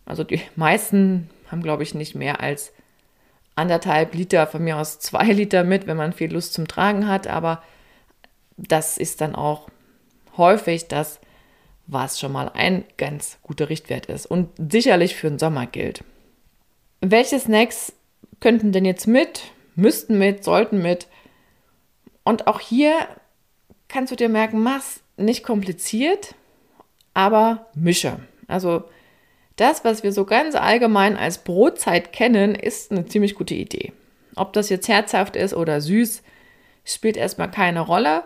Also 0.06 0.24
die 0.24 0.42
meisten 0.56 1.30
haben, 1.48 1.63
glaube 1.63 1.84
ich, 1.84 1.96
nicht 1.96 2.15
mehr 2.15 2.39
als 2.39 2.72
anderthalb 3.56 4.13
Liter, 4.13 4.48
von 4.48 4.63
mir 4.63 4.77
aus 4.77 5.00
zwei 5.00 5.25
Liter 5.25 5.63
mit, 5.63 5.88
wenn 5.88 5.98
man 5.98 6.13
viel 6.13 6.32
Lust 6.32 6.54
zum 6.54 6.68
Tragen 6.68 7.08
hat, 7.08 7.27
aber 7.27 7.63
das 8.58 8.98
ist 8.98 9.22
dann 9.22 9.36
auch 9.36 9.70
häufig 10.38 10.88
das, 10.88 11.20
was 11.88 12.20
schon 12.20 12.32
mal 12.32 12.50
ein 12.54 12.84
ganz 12.98 13.38
guter 13.44 13.70
Richtwert 13.70 14.08
ist 14.08 14.25
und 14.25 14.50
sicherlich 14.72 15.15
für 15.15 15.30
den 15.30 15.39
Sommer 15.39 15.68
gilt. 15.68 16.04
Welche 17.01 17.39
Snacks 17.39 17.94
könnten 18.39 18.72
denn 18.72 18.86
jetzt 18.86 19.08
mit, 19.08 19.44
müssten 19.75 20.17
mit, 20.17 20.44
sollten 20.44 20.82
mit? 20.82 21.08
Und 22.24 22.48
auch 22.48 22.60
hier 22.60 22.94
kannst 23.88 24.12
du 24.12 24.15
dir 24.15 24.29
merken, 24.29 24.62
mach's 24.62 25.01
nicht 25.17 25.44
kompliziert, 25.44 26.36
aber 27.13 27.67
mische. 27.75 28.20
Also 28.48 28.84
das, 29.55 29.86
was 29.86 30.03
wir 30.03 30.12
so 30.12 30.25
ganz 30.25 30.55
allgemein 30.55 31.15
als 31.17 31.38
Brotzeit 31.39 32.12
kennen, 32.12 32.55
ist 32.55 32.91
eine 32.91 33.05
ziemlich 33.05 33.36
gute 33.36 33.53
Idee. 33.53 33.94
Ob 34.36 34.53
das 34.53 34.70
jetzt 34.70 34.88
herzhaft 34.88 35.36
ist 35.36 35.53
oder 35.53 35.79
süß, 35.79 36.24
spielt 36.84 37.15
erstmal 37.15 37.50
keine 37.50 37.79
Rolle. 37.79 38.24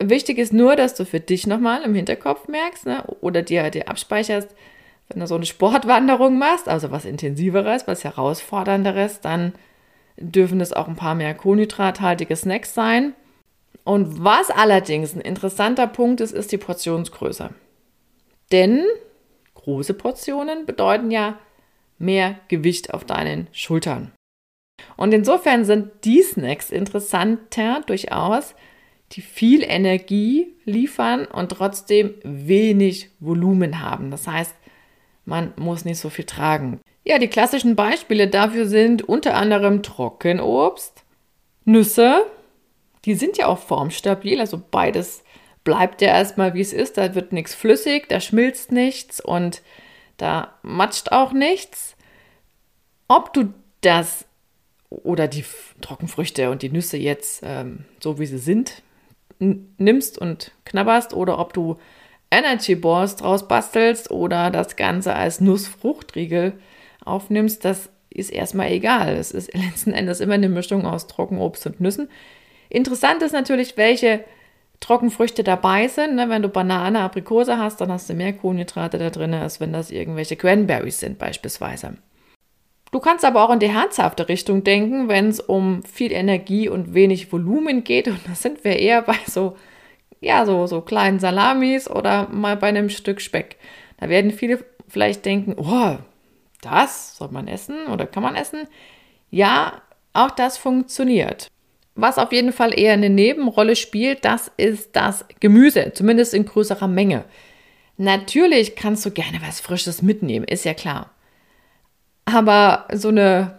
Wichtig 0.00 0.38
ist 0.38 0.52
nur, 0.52 0.76
dass 0.76 0.94
du 0.94 1.04
für 1.04 1.18
dich 1.18 1.46
nochmal 1.46 1.82
im 1.82 1.94
Hinterkopf 1.94 2.46
merkst 2.46 2.86
ne, 2.86 3.04
oder 3.20 3.42
dir, 3.42 3.68
dir 3.70 3.88
abspeicherst, 3.88 4.54
wenn 5.08 5.20
du 5.20 5.26
so 5.26 5.34
eine 5.34 5.46
Sportwanderung 5.46 6.38
machst, 6.38 6.68
also 6.68 6.90
was 6.92 7.04
intensiveres, 7.04 7.88
was 7.88 8.04
herausfordernderes, 8.04 9.20
dann 9.20 9.54
dürfen 10.18 10.60
es 10.60 10.72
auch 10.72 10.88
ein 10.88 10.96
paar 10.96 11.14
mehr 11.14 11.34
kohlenhydrathaltige 11.34 12.36
Snacks 12.36 12.74
sein. 12.74 13.14
Und 13.84 14.22
was 14.22 14.50
allerdings 14.50 15.14
ein 15.14 15.20
interessanter 15.20 15.86
Punkt 15.86 16.20
ist, 16.20 16.32
ist 16.32 16.52
die 16.52 16.58
Portionsgröße. 16.58 17.50
Denn 18.52 18.84
große 19.54 19.94
Portionen 19.94 20.66
bedeuten 20.66 21.10
ja 21.10 21.38
mehr 21.98 22.38
Gewicht 22.48 22.92
auf 22.94 23.04
deinen 23.04 23.48
Schultern. 23.52 24.12
Und 24.96 25.12
insofern 25.12 25.64
sind 25.64 25.90
die 26.04 26.22
Snacks 26.22 26.70
interessanter 26.70 27.82
durchaus, 27.86 28.54
die 29.12 29.20
viel 29.20 29.62
Energie 29.62 30.54
liefern 30.64 31.24
und 31.24 31.50
trotzdem 31.50 32.14
wenig 32.22 33.10
Volumen 33.20 33.80
haben. 33.80 34.10
Das 34.10 34.26
heißt, 34.26 34.54
man 35.24 35.52
muss 35.56 35.84
nicht 35.84 35.98
so 35.98 36.10
viel 36.10 36.24
tragen. 36.24 36.80
Ja, 37.04 37.18
die 37.18 37.28
klassischen 37.28 37.76
Beispiele 37.76 38.28
dafür 38.28 38.66
sind 38.66 39.02
unter 39.02 39.34
anderem 39.34 39.82
Trockenobst, 39.82 41.04
Nüsse, 41.64 42.26
die 43.04 43.14
sind 43.14 43.38
ja 43.38 43.46
auch 43.46 43.58
formstabil, 43.58 44.40
also 44.40 44.60
beides 44.70 45.22
bleibt 45.64 46.02
ja 46.02 46.08
erstmal 46.08 46.54
wie 46.54 46.60
es 46.60 46.72
ist, 46.72 46.98
da 46.98 47.14
wird 47.14 47.32
nichts 47.32 47.54
flüssig, 47.54 48.08
da 48.08 48.20
schmilzt 48.20 48.72
nichts 48.72 49.20
und 49.20 49.62
da 50.16 50.54
matscht 50.62 51.12
auch 51.12 51.32
nichts. 51.32 51.96
Ob 53.06 53.32
du 53.32 53.52
das 53.80 54.24
oder 54.90 55.28
die 55.28 55.44
Trockenfrüchte 55.80 56.50
und 56.50 56.62
die 56.62 56.70
Nüsse 56.70 56.96
jetzt 56.96 57.42
ähm, 57.44 57.84
so 58.00 58.18
wie 58.18 58.26
sie 58.26 58.38
sind 58.38 58.82
nimmst 59.38 60.18
und 60.18 60.52
knabberst 60.64 61.14
oder 61.14 61.38
ob 61.38 61.52
du 61.52 61.76
Energy 62.30 62.74
Balls 62.74 63.16
draus 63.16 63.46
bastelst 63.46 64.10
oder 64.10 64.50
das 64.50 64.76
Ganze 64.76 65.14
als 65.14 65.40
Nussfruchtriegel 65.40 66.54
aufnimmst, 67.08 67.64
das 67.64 67.90
ist 68.10 68.30
erstmal 68.30 68.72
egal. 68.72 69.16
Es 69.16 69.32
ist 69.32 69.52
letzten 69.54 69.92
Endes 69.92 70.20
immer 70.20 70.34
eine 70.34 70.48
Mischung 70.48 70.86
aus 70.86 71.06
Trockenobst 71.06 71.66
und 71.66 71.80
Nüssen. 71.80 72.08
Interessant 72.68 73.22
ist 73.22 73.32
natürlich, 73.32 73.76
welche 73.76 74.24
Trockenfrüchte 74.80 75.42
dabei 75.42 75.88
sind. 75.88 76.14
Ne? 76.16 76.28
Wenn 76.28 76.42
du 76.42 76.48
Banane, 76.48 77.00
Aprikose 77.00 77.58
hast, 77.58 77.80
dann 77.80 77.90
hast 77.90 78.08
du 78.08 78.14
mehr 78.14 78.32
Kohlenhydrate 78.32 78.98
da 78.98 79.10
drin, 79.10 79.34
als 79.34 79.60
wenn 79.60 79.72
das 79.72 79.90
irgendwelche 79.90 80.36
Cranberries 80.36 81.00
sind 81.00 81.18
beispielsweise. 81.18 81.94
Du 82.90 83.00
kannst 83.00 83.24
aber 83.24 83.44
auch 83.44 83.52
in 83.52 83.58
die 83.58 83.72
herzhafte 83.72 84.28
Richtung 84.28 84.64
denken, 84.64 85.08
wenn 85.08 85.28
es 85.28 85.40
um 85.40 85.82
viel 85.82 86.12
Energie 86.12 86.68
und 86.68 86.94
wenig 86.94 87.30
Volumen 87.32 87.84
geht. 87.84 88.08
Und 88.08 88.20
da 88.26 88.34
sind 88.34 88.64
wir 88.64 88.78
eher 88.78 89.02
bei 89.02 89.16
so, 89.26 89.56
ja, 90.20 90.46
so, 90.46 90.66
so 90.66 90.80
kleinen 90.80 91.18
Salamis 91.18 91.90
oder 91.90 92.28
mal 92.28 92.56
bei 92.56 92.68
einem 92.68 92.88
Stück 92.88 93.20
Speck. 93.20 93.56
Da 93.98 94.08
werden 94.08 94.30
viele 94.30 94.64
vielleicht 94.88 95.26
denken, 95.26 95.56
oh, 95.58 95.98
das 96.60 97.16
soll 97.16 97.28
man 97.30 97.48
essen 97.48 97.86
oder 97.86 98.06
kann 98.06 98.22
man 98.22 98.34
essen? 98.34 98.66
Ja, 99.30 99.82
auch 100.12 100.30
das 100.30 100.58
funktioniert. 100.58 101.48
Was 101.94 102.18
auf 102.18 102.32
jeden 102.32 102.52
Fall 102.52 102.78
eher 102.78 102.92
eine 102.92 103.10
Nebenrolle 103.10 103.74
spielt, 103.74 104.24
das 104.24 104.50
ist 104.56 104.94
das 104.94 105.24
Gemüse, 105.40 105.92
zumindest 105.94 106.32
in 106.32 106.44
größerer 106.44 106.88
Menge. 106.88 107.24
Natürlich 107.96 108.76
kannst 108.76 109.04
du 109.04 109.10
gerne 109.10 109.40
was 109.44 109.60
Frisches 109.60 110.02
mitnehmen, 110.02 110.46
ist 110.46 110.64
ja 110.64 110.74
klar. 110.74 111.10
Aber 112.24 112.86
so 112.92 113.08
eine 113.08 113.58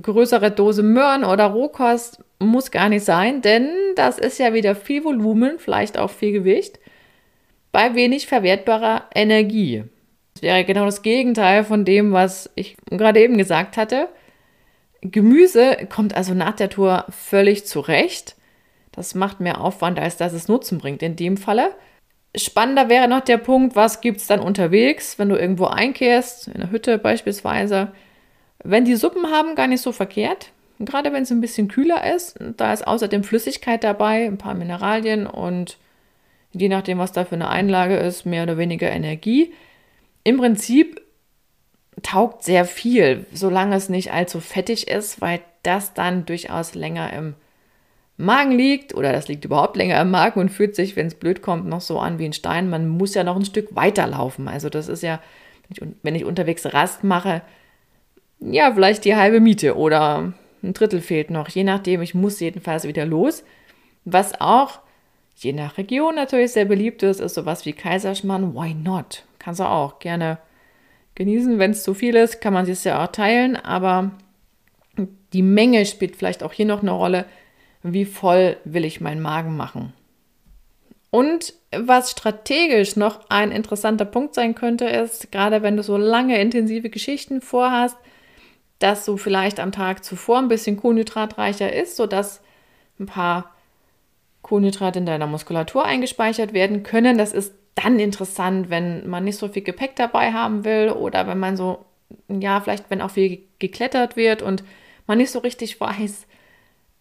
größere 0.00 0.50
Dose 0.50 0.82
Möhren 0.82 1.24
oder 1.24 1.46
Rohkost 1.46 2.22
muss 2.40 2.70
gar 2.70 2.88
nicht 2.88 3.04
sein, 3.04 3.42
denn 3.42 3.68
das 3.94 4.18
ist 4.18 4.38
ja 4.38 4.54
wieder 4.54 4.74
viel 4.74 5.04
Volumen, 5.04 5.58
vielleicht 5.58 5.98
auch 5.98 6.10
viel 6.10 6.32
Gewicht, 6.32 6.78
bei 7.70 7.94
wenig 7.94 8.26
verwertbarer 8.26 9.04
Energie. 9.14 9.84
Wäre 10.42 10.64
genau 10.64 10.84
das 10.84 11.02
Gegenteil 11.02 11.64
von 11.64 11.84
dem, 11.84 12.12
was 12.12 12.50
ich 12.54 12.76
gerade 12.90 13.20
eben 13.20 13.38
gesagt 13.38 13.76
hatte. 13.76 14.08
Gemüse 15.00 15.76
kommt 15.88 16.14
also 16.14 16.34
nach 16.34 16.56
der 16.56 16.70
Tour 16.70 17.06
völlig 17.10 17.66
zurecht. 17.66 18.36
Das 18.92 19.14
macht 19.14 19.40
mehr 19.40 19.60
Aufwand, 19.60 19.98
als 19.98 20.16
dass 20.16 20.32
es 20.32 20.48
Nutzen 20.48 20.78
bringt 20.78 21.02
in 21.02 21.16
dem 21.16 21.36
Falle. 21.36 21.70
Spannender 22.36 22.88
wäre 22.88 23.08
noch 23.08 23.20
der 23.20 23.38
Punkt, 23.38 23.76
was 23.76 24.00
gibt 24.00 24.20
es 24.20 24.26
dann 24.26 24.40
unterwegs, 24.40 25.18
wenn 25.18 25.28
du 25.28 25.36
irgendwo 25.36 25.66
einkehrst, 25.66 26.48
in 26.48 26.60
der 26.60 26.70
Hütte 26.70 26.98
beispielsweise. 26.98 27.92
Wenn 28.62 28.84
die 28.84 28.96
Suppen 28.96 29.26
haben, 29.30 29.54
gar 29.54 29.66
nicht 29.66 29.82
so 29.82 29.92
verkehrt. 29.92 30.50
gerade 30.80 31.12
wenn 31.12 31.22
es 31.22 31.30
ein 31.30 31.40
bisschen 31.40 31.68
kühler 31.68 32.14
ist, 32.14 32.38
da 32.56 32.72
ist 32.72 32.86
außerdem 32.86 33.24
Flüssigkeit 33.24 33.82
dabei, 33.82 34.26
ein 34.26 34.38
paar 34.38 34.54
Mineralien 34.54 35.26
und 35.26 35.78
je 36.52 36.68
nachdem, 36.68 36.98
was 36.98 37.12
da 37.12 37.24
für 37.24 37.34
eine 37.34 37.48
Einlage 37.48 37.96
ist, 37.96 38.26
mehr 38.26 38.44
oder 38.44 38.58
weniger 38.58 38.90
Energie. 38.90 39.52
Im 40.28 40.36
Prinzip 40.36 41.00
taugt 42.02 42.42
sehr 42.42 42.66
viel, 42.66 43.24
solange 43.32 43.74
es 43.74 43.88
nicht 43.88 44.12
allzu 44.12 44.40
fettig 44.40 44.86
ist, 44.86 45.22
weil 45.22 45.40
das 45.62 45.94
dann 45.94 46.26
durchaus 46.26 46.74
länger 46.74 47.10
im 47.14 47.34
Magen 48.18 48.52
liegt 48.52 48.94
oder 48.94 49.10
das 49.10 49.26
liegt 49.28 49.46
überhaupt 49.46 49.78
länger 49.78 49.98
im 50.02 50.10
Magen 50.10 50.38
und 50.38 50.50
fühlt 50.50 50.76
sich, 50.76 50.96
wenn 50.96 51.06
es 51.06 51.14
blöd 51.14 51.40
kommt, 51.40 51.64
noch 51.64 51.80
so 51.80 51.98
an 51.98 52.18
wie 52.18 52.26
ein 52.26 52.34
Stein. 52.34 52.68
Man 52.68 52.88
muss 52.88 53.14
ja 53.14 53.24
noch 53.24 53.36
ein 53.36 53.46
Stück 53.46 53.74
weiterlaufen. 53.74 54.48
Also 54.48 54.68
das 54.68 54.88
ist 54.88 55.02
ja, 55.02 55.18
wenn 56.02 56.14
ich 56.14 56.26
unterwegs 56.26 56.74
Rast 56.74 57.04
mache, 57.04 57.40
ja, 58.38 58.70
vielleicht 58.74 59.06
die 59.06 59.16
halbe 59.16 59.40
Miete 59.40 59.78
oder 59.78 60.34
ein 60.62 60.74
Drittel 60.74 61.00
fehlt 61.00 61.30
noch, 61.30 61.48
je 61.48 61.64
nachdem. 61.64 62.02
Ich 62.02 62.14
muss 62.14 62.38
jedenfalls 62.38 62.84
wieder 62.84 63.06
los. 63.06 63.44
Was 64.04 64.38
auch, 64.42 64.80
je 65.36 65.54
nach 65.54 65.78
Region 65.78 66.16
natürlich 66.16 66.52
sehr 66.52 66.66
beliebt 66.66 67.02
ist, 67.02 67.18
ist 67.18 67.32
sowas 67.32 67.64
wie 67.64 67.72
Kaiserschmarrn. 67.72 68.54
Why 68.54 68.74
not? 68.74 69.24
Kannst 69.38 69.60
du 69.60 69.64
auch 69.64 69.98
gerne 69.98 70.38
genießen. 71.14 71.58
Wenn 71.58 71.72
es 71.72 71.82
zu 71.82 71.94
viel 71.94 72.16
ist, 72.16 72.40
kann 72.40 72.54
man 72.54 72.68
es 72.68 72.84
ja 72.84 73.04
auch 73.04 73.08
teilen, 73.08 73.56
aber 73.56 74.12
die 75.32 75.42
Menge 75.42 75.84
spielt 75.84 76.16
vielleicht 76.16 76.42
auch 76.42 76.52
hier 76.52 76.66
noch 76.66 76.82
eine 76.82 76.92
Rolle. 76.92 77.26
Wie 77.82 78.04
voll 78.04 78.56
will 78.64 78.84
ich 78.84 79.00
meinen 79.00 79.20
Magen 79.20 79.56
machen? 79.56 79.92
Und 81.10 81.54
was 81.70 82.10
strategisch 82.10 82.96
noch 82.96 83.30
ein 83.30 83.50
interessanter 83.50 84.04
Punkt 84.04 84.34
sein 84.34 84.54
könnte, 84.54 84.86
ist, 84.86 85.32
gerade 85.32 85.62
wenn 85.62 85.76
du 85.76 85.82
so 85.82 85.96
lange 85.96 86.40
intensive 86.40 86.90
Geschichten 86.90 87.40
vorhast, 87.40 87.96
dass 88.78 89.04
du 89.04 89.16
vielleicht 89.16 89.58
am 89.58 89.72
Tag 89.72 90.04
zuvor 90.04 90.38
ein 90.38 90.48
bisschen 90.48 90.76
kohlenhydratreicher 90.76 91.72
ist, 91.72 91.96
sodass 91.96 92.42
ein 93.00 93.06
paar 93.06 93.54
Kohlenhydrate 94.42 94.98
in 94.98 95.06
deiner 95.06 95.26
Muskulatur 95.26 95.84
eingespeichert 95.84 96.52
werden 96.52 96.82
können. 96.82 97.18
Das 97.18 97.32
ist 97.32 97.54
dann 97.78 97.98
interessant, 97.98 98.70
wenn 98.70 99.08
man 99.08 99.24
nicht 99.24 99.38
so 99.38 99.48
viel 99.48 99.62
Gepäck 99.62 99.96
dabei 99.96 100.32
haben 100.32 100.64
will 100.64 100.90
oder 100.90 101.26
wenn 101.26 101.38
man 101.38 101.56
so, 101.56 101.84
ja, 102.28 102.60
vielleicht 102.60 102.90
wenn 102.90 103.00
auch 103.00 103.10
viel 103.10 103.42
geklettert 103.58 104.16
wird 104.16 104.42
und 104.42 104.64
man 105.06 105.18
nicht 105.18 105.30
so 105.30 105.38
richtig 105.38 105.80
weiß, 105.80 106.26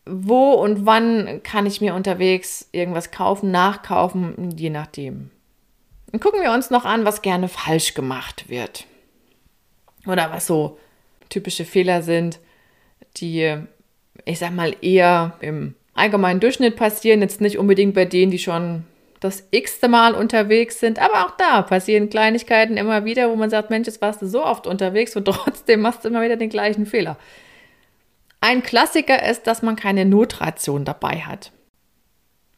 wo 0.05 0.53
und 0.53 0.85
wann 0.85 1.41
kann 1.43 1.65
ich 1.65 1.81
mir 1.81 1.95
unterwegs 1.95 2.69
irgendwas 2.71 3.11
kaufen, 3.11 3.51
nachkaufen, 3.51 4.51
je 4.55 4.69
nachdem. 4.69 5.31
Dann 6.11 6.21
gucken 6.21 6.41
wir 6.41 6.51
uns 6.51 6.69
noch 6.69 6.85
an, 6.85 7.05
was 7.05 7.21
gerne 7.21 7.49
falsch 7.49 7.93
gemacht 7.93 8.49
wird. 8.49 8.85
Oder 10.05 10.31
was 10.31 10.47
so 10.47 10.77
typische 11.29 11.65
Fehler 11.65 12.01
sind, 12.01 12.39
die, 13.17 13.57
ich 14.23 14.39
sag 14.39 14.53
mal, 14.53 14.73
eher 14.81 15.35
im 15.41 15.75
allgemeinen 15.93 16.39
Durchschnitt 16.39 16.77
passieren. 16.77 17.21
Jetzt 17.21 17.41
nicht 17.41 17.57
unbedingt 17.57 17.93
bei 17.93 18.05
denen, 18.05 18.31
die 18.31 18.39
schon 18.39 18.85
das 19.19 19.47
x-te 19.51 19.87
Mal 19.87 20.13
unterwegs 20.13 20.79
sind, 20.79 20.99
aber 20.99 21.25
auch 21.25 21.31
da 21.37 21.63
passieren 21.63 22.09
Kleinigkeiten 22.09 22.77
immer 22.77 23.05
wieder, 23.05 23.29
wo 23.29 23.35
man 23.35 23.49
sagt, 23.49 23.69
Mensch, 23.69 23.87
jetzt 23.87 24.01
warst 24.01 24.21
du 24.21 24.27
so 24.27 24.45
oft 24.45 24.67
unterwegs 24.67 25.15
und 25.15 25.25
trotzdem 25.25 25.81
machst 25.81 26.03
du 26.03 26.09
immer 26.09 26.21
wieder 26.21 26.37
den 26.37 26.49
gleichen 26.49 26.85
Fehler. 26.85 27.17
Ein 28.39 28.61
Klassiker 28.61 29.27
ist, 29.27 29.47
dass 29.47 29.63
man 29.63 29.75
keine 29.75 30.05
Notration 30.05 30.85
dabei 30.85 31.21
hat. 31.21 31.51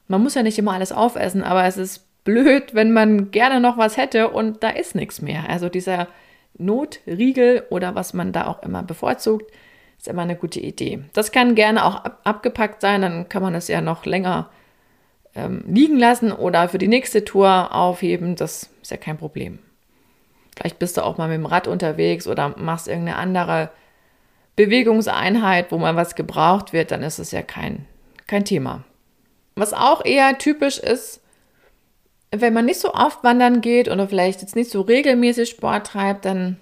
Man 0.08 0.22
muss 0.22 0.36
ja 0.36 0.44
nicht 0.44 0.60
immer 0.60 0.74
alles 0.74 0.92
aufessen, 0.92 1.44
aber 1.44 1.64
es 1.66 1.78
ist 1.78 2.06
blöd, 2.26 2.74
wenn 2.74 2.92
man 2.92 3.32
gerne 3.32 3.60
noch 3.60 3.78
was 3.78 3.96
hätte 3.96 4.30
und 4.30 4.62
da 4.64 4.70
ist 4.70 4.96
nichts 4.96 5.22
mehr. 5.22 5.50
Also 5.50 5.70
dieser 5.70 6.08
Notriegel 6.58 7.64
oder 7.70 7.96
was 7.96 8.14
man 8.14 8.34
da 8.34 8.48
auch 8.48 8.62
immer 8.64 8.84
bevorzugt, 8.84 9.50
ist 9.98 10.08
immer 10.08 10.24
eine 10.24 10.36
gute 10.36 10.60
Idee. 10.60 11.04
Das 11.14 11.32
kann 11.32 11.56
gerne 11.56 11.86
auch 11.86 12.04
abgepackt 12.24 12.82
sein, 12.82 13.02
dann 13.02 13.30
kann 13.30 13.42
man 13.42 13.56
es 13.56 13.68
ja 13.68 13.82
noch 13.82 14.06
länger 14.06 14.50
ähm, 15.36 15.64
liegen 15.68 15.98
lassen 15.98 16.32
oder 16.32 16.70
für 16.70 16.78
die 16.78 16.88
nächste 16.88 17.26
Tour 17.26 17.74
aufheben. 17.74 18.36
Das 18.36 18.70
ist 18.82 18.92
ja 18.92 18.98
kein 18.98 19.18
Problem. 19.18 19.60
Vielleicht 20.56 20.80
bist 20.80 20.98
du 20.98 21.06
auch 21.06 21.18
mal 21.18 21.30
mit 21.30 21.38
dem 21.38 21.46
Rad 21.46 21.68
unterwegs 21.68 22.28
oder 22.28 22.56
machst 22.58 22.88
irgendeine 22.88 23.18
andere 23.18 23.70
Bewegungseinheit, 24.56 25.72
wo 25.72 25.78
mal 25.78 25.96
was 25.96 26.16
gebraucht 26.16 26.74
wird, 26.74 26.92
dann 26.92 27.02
ist 27.02 27.18
es 27.18 27.32
ja 27.32 27.42
kein, 27.42 27.86
kein 28.28 28.44
Thema. 28.44 28.84
Was 29.56 29.72
auch 29.72 30.04
eher 30.04 30.38
typisch 30.38 30.78
ist, 30.78 31.22
wenn 32.32 32.54
man 32.54 32.66
nicht 32.66 32.82
so 32.82 32.94
oft 32.94 33.24
wandern 33.24 33.62
geht 33.62 33.90
oder 33.90 34.08
vielleicht 34.10 34.42
jetzt 34.42 34.58
nicht 34.58 34.70
so 34.70 34.82
regelmäßig 34.82 35.50
Sport 35.50 35.88
treibt, 35.88 36.26
dann 36.26 36.60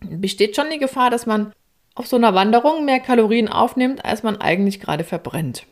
besteht 0.00 0.56
schon 0.56 0.70
die 0.70 0.78
Gefahr, 0.78 1.10
dass 1.10 1.24
man 1.24 1.52
auf 1.94 2.08
so 2.08 2.16
einer 2.16 2.34
Wanderung 2.34 2.84
mehr 2.84 2.98
Kalorien 2.98 3.48
aufnimmt, 3.48 4.04
als 4.04 4.24
man 4.24 4.40
eigentlich 4.40 4.80
gerade 4.80 5.04
verbrennt. 5.04 5.66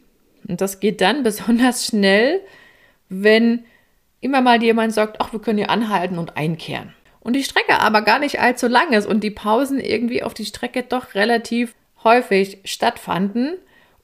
Und 0.49 0.61
das 0.61 0.81
geht 0.81 1.01
dann 1.01 1.23
besonders 1.23 1.87
schnell, 1.87 2.41
wenn 3.09 3.65
immer 4.21 4.41
mal 4.41 4.63
jemand 4.63 4.93
sagt, 4.93 5.21
ach, 5.21 5.33
wir 5.33 5.41
können 5.41 5.59
hier 5.59 5.71
anhalten 5.71 6.19
und 6.19 6.37
einkehren 6.37 6.95
und 7.29 7.35
die 7.35 7.45
Strecke 7.45 7.79
aber 7.81 8.01
gar 8.01 8.19
nicht 8.19 8.41
allzu 8.41 8.69
lang 8.69 8.95
ist 8.95 9.07
und 9.07 9.23
die 9.23 9.31
Pausen 9.31 9.81
irgendwie 9.81 10.23
auf 10.23 10.33
die 10.33 10.47
Strecke 10.47 10.83
doch 10.83 11.15
relativ 11.15 11.75
häufig 12.03 12.59
stattfanden 12.65 13.57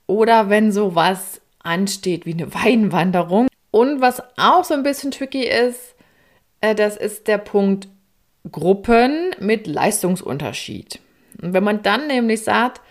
oder 0.06 0.50
wenn 0.50 0.72
sowas 0.72 1.40
ansteht 1.62 2.26
wie 2.26 2.34
eine 2.34 2.52
Weinwanderung. 2.52 3.48
Und 3.70 4.02
was 4.02 4.22
auch 4.36 4.64
so 4.64 4.74
ein 4.74 4.82
bisschen 4.82 5.10
tricky 5.10 5.44
ist, 5.44 5.94
äh, 6.60 6.74
das 6.74 6.98
ist 6.98 7.26
der 7.26 7.38
Punkt 7.38 7.88
Gruppen 8.52 9.34
mit 9.40 9.66
Leistungsunterschied. 9.66 11.00
Und 11.40 11.54
wenn 11.54 11.64
man 11.64 11.82
dann 11.82 12.06
nämlich 12.08 12.44
sagt, 12.44 12.82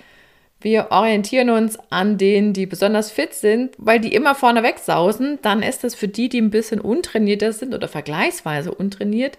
wir 0.64 0.88
orientieren 0.92 1.50
uns 1.50 1.78
an 1.90 2.18
denen, 2.18 2.54
die 2.54 2.66
besonders 2.66 3.12
fit 3.12 3.34
sind, 3.34 3.76
weil 3.78 4.00
die 4.00 4.14
immer 4.14 4.34
vorne 4.34 4.64
wegsausen, 4.64 5.40
dann 5.42 5.62
ist 5.62 5.84
das 5.84 5.94
für 5.94 6.08
die, 6.08 6.30
die 6.30 6.42
ein 6.42 6.50
bisschen 6.50 6.80
untrainierter 6.80 7.52
sind 7.54 7.76
oder 7.76 7.88
vergleichsweise 7.88 8.74
untrainiert, 8.74 9.38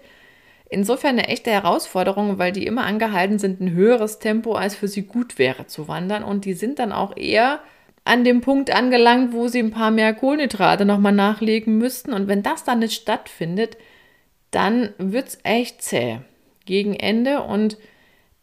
insofern 0.69 1.17
eine 1.17 1.27
echte 1.27 1.51
Herausforderung, 1.51 2.37
weil 2.37 2.51
die 2.51 2.65
immer 2.65 2.85
angehalten 2.85 3.39
sind, 3.39 3.59
ein 3.59 3.71
höheres 3.71 4.19
Tempo 4.19 4.53
als 4.53 4.75
für 4.75 4.87
sie 4.87 5.03
gut 5.03 5.37
wäre 5.37 5.67
zu 5.67 5.87
wandern. 5.87 6.23
Und 6.23 6.45
die 6.45 6.53
sind 6.53 6.79
dann 6.79 6.91
auch 6.91 7.17
eher 7.17 7.59
an 8.03 8.23
dem 8.23 8.41
Punkt 8.41 8.69
angelangt, 8.71 9.33
wo 9.33 9.47
sie 9.47 9.59
ein 9.59 9.71
paar 9.71 9.91
mehr 9.91 10.13
Kohlenhydrate 10.13 10.85
nochmal 10.85 11.11
nachlegen 11.11 11.77
müssten. 11.77 12.13
Und 12.13 12.27
wenn 12.27 12.43
das 12.43 12.63
dann 12.63 12.79
nicht 12.79 12.93
stattfindet, 12.93 13.77
dann 14.51 14.93
wird 14.97 15.29
es 15.29 15.39
echt 15.43 15.81
zäh 15.81 16.19
gegen 16.65 16.93
Ende. 16.93 17.41
Und 17.41 17.77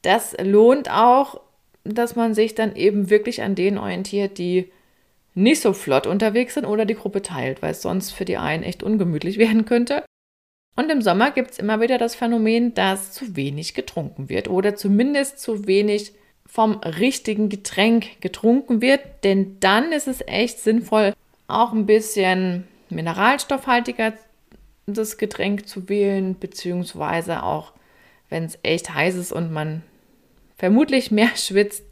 das 0.02 0.37
lohnt 0.42 0.90
auch, 0.90 1.40
dass 1.85 2.16
man 2.16 2.35
sich 2.35 2.55
dann 2.55 2.77
eben 2.77 3.11
wirklich 3.11 3.42
an 3.42 3.55
denen 3.55 3.79
orientiert, 3.79 4.38
die 4.38 4.71
nicht 5.35 5.62
so 5.62 5.73
flott 5.73 6.07
unterwegs 6.07 6.55
sind 6.55 6.66
oder 6.66 6.85
die 6.85 6.95
Gruppe 6.95 7.23
teilt, 7.23 7.62
weil 7.62 7.73
es 7.73 7.83
sonst 7.83 8.11
für 8.12 8.25
die 8.25 8.37
einen 8.37 8.62
echt 8.62 8.83
ungemütlich 8.83 9.38
werden 9.38 9.64
könnte. 9.64 10.05
Und 10.75 10.90
im 10.90 11.03
Sommer 11.03 11.31
gibt 11.31 11.53
es 11.53 11.59
immer 11.59 11.81
wieder 11.81 11.99
das 11.99 12.14
Phänomen, 12.14 12.73
dass 12.75 13.12
zu 13.12 13.37
wenig 13.37 13.75
getrunken 13.75 14.29
wird 14.29 14.49
oder 14.49 14.75
zumindest 14.75 15.38
zu 15.38 15.66
wenig 15.66 16.12
vom 16.47 16.79
richtigen 16.79 17.49
Getränk 17.49 18.21
getrunken 18.21 18.83
wird, 18.83 19.01
denn 19.25 19.59
dann 19.61 19.92
ist 19.92 20.09
es 20.09 20.23
echt 20.27 20.59
sinnvoll, 20.61 21.14
auch 21.47 21.73
ein 21.73 21.87
bisschen 21.87 22.66
mineralstoffhaltiger 22.90 24.12
das 24.87 25.16
Getränk 25.16 25.68
zu 25.68 25.88
wählen, 25.88 26.37
beziehungsweise 26.38 27.42
auch, 27.42 27.73
wenn 28.29 28.45
es 28.45 28.59
echt 28.62 28.92
heiß 28.92 29.14
ist 29.14 29.33
und 29.33 29.53
man 29.53 29.83
vermutlich 30.62 31.11
mehr 31.11 31.31
schwitzt, 31.35 31.85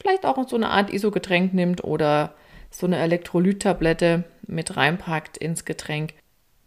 vielleicht 0.00 0.24
auch 0.24 0.48
so 0.48 0.56
eine 0.56 0.70
Art 0.70 0.90
ISO-Getränk 0.90 1.52
nimmt 1.52 1.84
oder 1.84 2.34
so 2.70 2.86
eine 2.86 2.96
Elektrolyttablette 2.96 4.24
mit 4.46 4.78
reinpackt 4.78 5.36
ins 5.36 5.66
Getränk. 5.66 6.14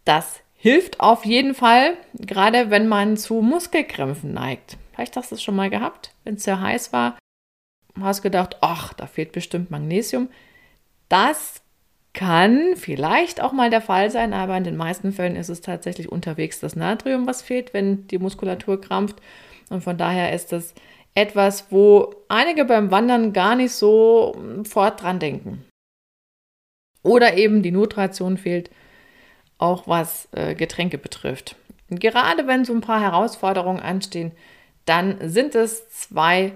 Das 0.04 0.40
Hilft 0.58 1.00
auf 1.00 1.24
jeden 1.24 1.54
Fall, 1.54 1.96
gerade 2.14 2.70
wenn 2.70 2.88
man 2.88 3.16
zu 3.16 3.42
Muskelkrämpfen 3.42 4.32
neigt. 4.32 4.78
Vielleicht 4.94 5.16
hast 5.16 5.30
du 5.30 5.34
es 5.34 5.42
schon 5.42 5.56
mal 5.56 5.68
gehabt, 5.68 6.12
wenn 6.24 6.36
es 6.36 6.44
sehr 6.44 6.60
heiß 6.60 6.92
war. 6.92 7.18
Hast 8.00 8.22
gedacht, 8.22 8.58
ach, 8.60 8.94
da 8.94 9.06
fehlt 9.06 9.32
bestimmt 9.32 9.70
Magnesium. 9.70 10.28
Das 11.08 11.60
kann 12.14 12.74
vielleicht 12.76 13.42
auch 13.42 13.52
mal 13.52 13.68
der 13.68 13.82
Fall 13.82 14.10
sein, 14.10 14.32
aber 14.32 14.56
in 14.56 14.64
den 14.64 14.76
meisten 14.76 15.12
Fällen 15.12 15.36
ist 15.36 15.50
es 15.50 15.60
tatsächlich 15.60 16.10
unterwegs 16.10 16.60
das 16.60 16.76
Natrium, 16.76 17.26
was 17.26 17.42
fehlt, 17.42 17.74
wenn 17.74 18.06
die 18.06 18.18
Muskulatur 18.18 18.80
krampft. 18.80 19.16
Und 19.68 19.82
von 19.82 19.98
daher 19.98 20.32
ist 20.32 20.52
es 20.52 20.74
etwas, 21.16 21.72
wo 21.72 22.14
einige 22.28 22.66
beim 22.66 22.90
Wandern 22.90 23.32
gar 23.32 23.56
nicht 23.56 23.72
so 23.72 24.36
fort 24.68 25.02
dran 25.02 25.18
denken. 25.18 25.64
Oder 27.02 27.38
eben 27.38 27.62
die 27.62 27.70
Notration 27.70 28.36
fehlt 28.36 28.70
auch 29.58 29.88
was 29.88 30.28
äh, 30.32 30.54
Getränke 30.54 30.98
betrifft. 30.98 31.56
Gerade 31.88 32.46
wenn 32.46 32.66
so 32.66 32.74
ein 32.74 32.82
paar 32.82 33.00
Herausforderungen 33.00 33.80
anstehen, 33.80 34.32
dann 34.84 35.16
sind 35.26 35.54
es 35.54 35.88
zwei 35.88 36.52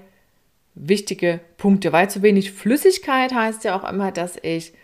wichtige 0.75 1.41
Punkte, 1.57 1.93
weil 1.93 2.11
zu 2.11 2.21
wenig 2.21 2.53
Flüssigkeit 2.53 3.33
heißt 3.33 3.65
ja 3.65 3.81
auch 3.81 3.91
immer, 3.91 4.13
dass 4.13 4.37
ich 4.43 4.75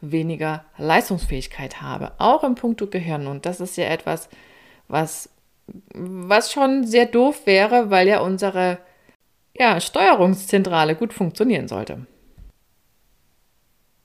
weniger 0.00 0.64
Leistungsfähigkeit 0.78 1.82
habe, 1.82 2.12
auch 2.18 2.42
im 2.42 2.54
Punkto 2.54 2.86
Gehirn. 2.86 3.26
Und 3.26 3.44
das 3.44 3.60
ist 3.60 3.76
ja 3.76 3.84
etwas, 3.84 4.30
was, 4.88 5.28
was 5.92 6.52
schon 6.52 6.86
sehr 6.86 7.04
doof 7.04 7.42
wäre, 7.44 7.90
weil 7.90 8.08
ja 8.08 8.20
unsere 8.20 8.78
ja, 9.58 9.80
Steuerungszentrale 9.80 10.94
gut 10.94 11.12
funktionieren 11.12 11.68
sollte. 11.68 12.06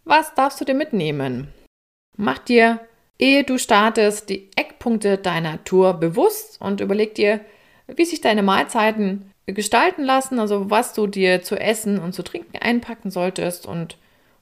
Was 0.04 0.34
darfst 0.34 0.60
du 0.60 0.66
dir 0.66 0.74
mitnehmen? 0.74 1.54
Mach 2.18 2.38
dir 2.40 2.80
ehe 3.22 3.44
du 3.44 3.58
startest, 3.58 4.30
die 4.30 4.50
Eckpunkte 4.56 5.18
deiner 5.18 5.64
Tour 5.64 5.94
bewusst 5.94 6.60
und 6.60 6.82
überleg 6.82 7.16
dir, 7.16 7.40
wie 7.88 8.06
sich 8.06 8.20
deine 8.20 8.44
Mahlzeiten 8.44 9.32
gestalten 9.46 10.04
lassen, 10.04 10.40
also 10.40 10.70
was 10.70 10.94
du 10.94 11.08
dir 11.08 11.44
zu 11.44 11.56
essen 11.56 12.00
und 12.00 12.14
zu 12.14 12.24
trinken 12.24 12.58
einpacken 12.58 13.12
solltest 13.12 13.66
und 13.66 13.98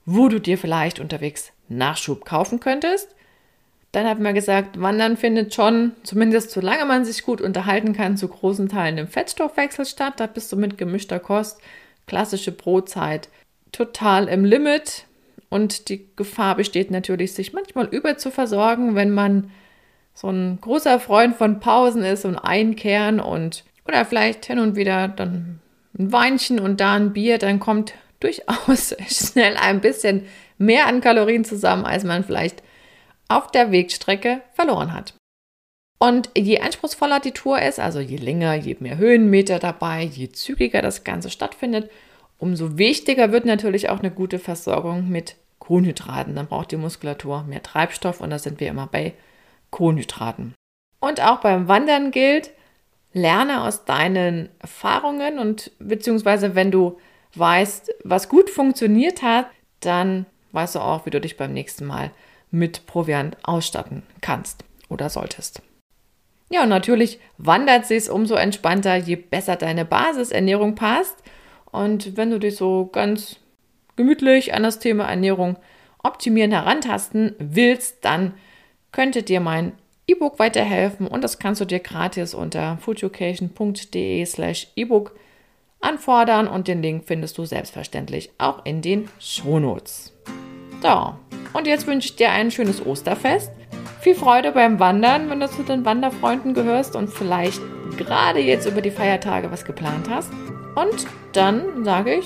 wo 0.06 0.30
du 0.30 0.39
dir 0.39 0.58
vielleicht 0.58 1.00
unterwegs 1.00 1.52
Nachschub 1.67 2.26
kaufen 2.26 2.60
könntest. 2.60 3.15
Dann 3.91 4.08
hat 4.08 4.19
man 4.19 4.36
gesagt, 4.36 4.80
Wandern 4.80 5.17
findet 5.17 5.54
schon, 5.54 5.93
zumindest 6.04 6.52
solange 6.52 6.86
man 6.86 7.06
sich 7.06 7.23
gut 7.23 7.41
unterhalten 7.41 7.93
kann, 7.93 8.17
zu 8.17 8.28
großen 8.28 8.69
Teilen 8.69 8.99
im 8.99 9.08
Fettstoffwechsel 9.08 9.86
statt. 9.86 10.13
Da 10.17 10.28
bist 10.28 10.52
du 10.52 10.58
mit 10.58 10.78
gemischter 10.78 11.19
Kost, 11.19 11.60
klassische 12.06 12.52
Brotzeit, 12.52 13.30
total 13.71 14.28
im 14.28 14.45
Limit. 14.45 15.06
Und 15.49 15.89
die 15.89 16.08
Gefahr 16.15 16.56
besteht 16.56 16.91
natürlich, 16.91 17.34
sich 17.34 17.54
manchmal 17.54 17.88
überzuversorgen, 17.88 18.93
wenn 18.93 19.10
man 19.10 19.49
so 20.13 20.30
ein 20.30 20.60
großer 20.62 20.99
Freund 20.99 21.36
von 21.38 21.60
Pausen 21.60 22.04
ist 22.04 22.25
und 22.25 22.38
Einkehren 22.38 23.19
und 23.19 23.63
oder 23.88 24.06
vielleicht 24.06 24.45
hin 24.45 24.60
und 24.60 24.75
wieder 24.75 25.08
dann 25.08 25.60
ein 25.97 26.12
Weinchen 26.12 26.60
und 26.60 26.80
da 26.80 26.93
ein 26.93 27.13
Bier, 27.13 27.39
dann 27.39 27.60
kommt 27.60 27.93
durchaus 28.19 28.95
schnell 29.08 29.58
ein 29.58 29.82
bisschen 29.82 30.25
mehr 30.60 30.86
an 30.86 31.02
Kalorien 31.02 31.43
zusammen, 31.43 31.86
als 31.86 32.04
man 32.04 32.23
vielleicht 32.23 32.62
auf 33.30 33.52
der 33.52 33.72
Wegstrecke 33.72 34.42
verloren 34.54 34.94
hat. 34.94 35.13
Und 35.98 36.30
je 36.38 36.60
anspruchsvoller 36.60 37.20
die 37.20 37.32
Tour 37.32 37.62
ist, 37.62 37.80
also 37.80 38.00
je 38.00 38.18
länger, 38.18 38.56
je 38.56 38.76
mehr 38.80 38.98
Höhenmeter 38.98 39.60
dabei, 39.60 40.04
je 40.04 40.30
zügiger 40.32 40.82
das 40.82 41.04
Ganze 41.04 41.30
stattfindet, 41.30 41.89
Umso 42.39 42.78
wichtiger 42.78 43.34
wird 43.34 43.46
natürlich 43.46 43.89
auch 43.89 44.00
eine 44.00 44.12
gute 44.12 44.39
Versorgung 44.39 45.10
mit 45.10 45.36
Kohlenhydraten. 45.60 46.36
Dann 46.36 46.48
braucht 46.48 46.72
die 46.72 46.78
Muskulatur 46.78 47.44
mehr 47.44 47.62
Treibstoff 47.62 48.22
und 48.22 48.30
da 48.30 48.39
sind 48.39 48.62
wir 48.62 48.70
immer 48.70 48.88
bei 48.88 49.13
Kohlenhydraten. 49.72 50.56
Und 51.02 51.22
auch 51.22 51.42
beim 51.42 51.68
Wandern 51.68 52.12
gilt, 52.12 52.52
lerne 53.12 53.63
aus 53.63 53.84
deinen 53.84 54.50
Erfahrungen 54.60 55.38
und 55.38 55.72
beziehungsweise 55.80 56.56
wenn 56.56 56.72
du 56.72 56.98
weißt, 57.36 57.94
was 58.06 58.30
gut 58.30 58.50
funktioniert 58.50 59.22
hat, 59.22 59.48
dann 59.82 60.26
weißt 60.54 60.76
du 60.76 60.80
auch, 60.80 61.06
wie 61.06 61.10
du 61.10 61.20
dich 61.20 61.36
beim 61.36 61.54
nächsten 61.54 61.86
Mal 61.86 62.12
mit 62.52 62.86
Proviant 62.86 63.38
ausstatten 63.44 64.04
kannst 64.22 64.64
oder 64.90 65.10
solltest. 65.10 65.62
Ja, 66.50 66.64
und 66.64 66.70
natürlich 66.70 67.20
wandert 67.38 67.86
sie 67.86 67.96
es 67.96 68.10
umso 68.10 68.36
entspannter, 68.36 68.96
je 68.96 69.16
besser 69.16 69.56
deine 69.56 69.86
Basisernährung 69.86 70.76
passt. 70.76 71.16
Und 71.72 72.18
wenn 72.18 72.32
du 72.32 72.40
dich 72.40 72.56
so 72.56 72.90
ganz 72.92 73.36
gemütlich 73.96 74.54
an 74.54 74.64
das 74.64 74.80
Thema 74.80 75.06
Ernährung 75.06 75.58
optimieren 76.04 76.52
herantasten 76.52 77.36
willst, 77.38 78.04
dann 78.04 78.34
könnte 78.92 79.22
dir 79.22 79.40
mein 79.40 79.74
E-Book 80.08 80.40
weiterhelfen 80.40 81.06
und 81.08 81.24
das 81.24 81.38
kannst 81.38 81.62
du 81.62 81.66
dir 81.66 81.80
gratis 81.80 82.34
unter 82.34 82.78
foodeducation.de 82.78 84.26
slash 84.26 84.68
E-Book 84.76 85.16
anfordern 85.82 86.48
und 86.48 86.68
den 86.68 86.82
Link 86.82 87.04
findest 87.06 87.38
du 87.38 87.46
selbstverständlich 87.46 88.32
auch 88.40 88.66
in 88.66 88.82
den 88.82 89.08
Shownotes. 89.20 90.14
So, 90.82 91.14
und 91.54 91.68
jetzt 91.68 91.88
wünsche 91.88 92.10
ich 92.10 92.16
dir 92.16 92.32
ein 92.32 92.52
schönes 92.52 92.86
Osterfest. 92.86 93.52
Viel 94.02 94.16
Freude 94.16 94.52
beim 94.52 94.80
Wandern, 94.80 95.30
wenn 95.30 95.40
du 95.40 95.50
zu 95.50 95.64
den 95.64 95.86
Wanderfreunden 95.86 96.54
gehörst 96.54 96.96
und 96.96 97.10
vielleicht 97.10 97.62
gerade 97.98 98.40
jetzt 98.40 98.66
über 98.66 98.82
die 98.82 98.92
Feiertage 98.92 99.52
was 99.52 99.66
geplant 99.66 100.10
hast. 100.10 100.32
Und 100.76 101.06
dann 101.34 101.84
sage 101.84 102.16
ich 102.16 102.26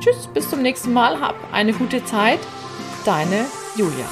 Tschüss, 0.00 0.28
bis 0.32 0.50
zum 0.50 0.62
nächsten 0.62 0.92
Mal, 0.92 1.20
hab 1.20 1.36
eine 1.52 1.72
gute 1.72 2.04
Zeit. 2.04 2.40
Deine 3.04 3.46
Julia. 3.76 4.06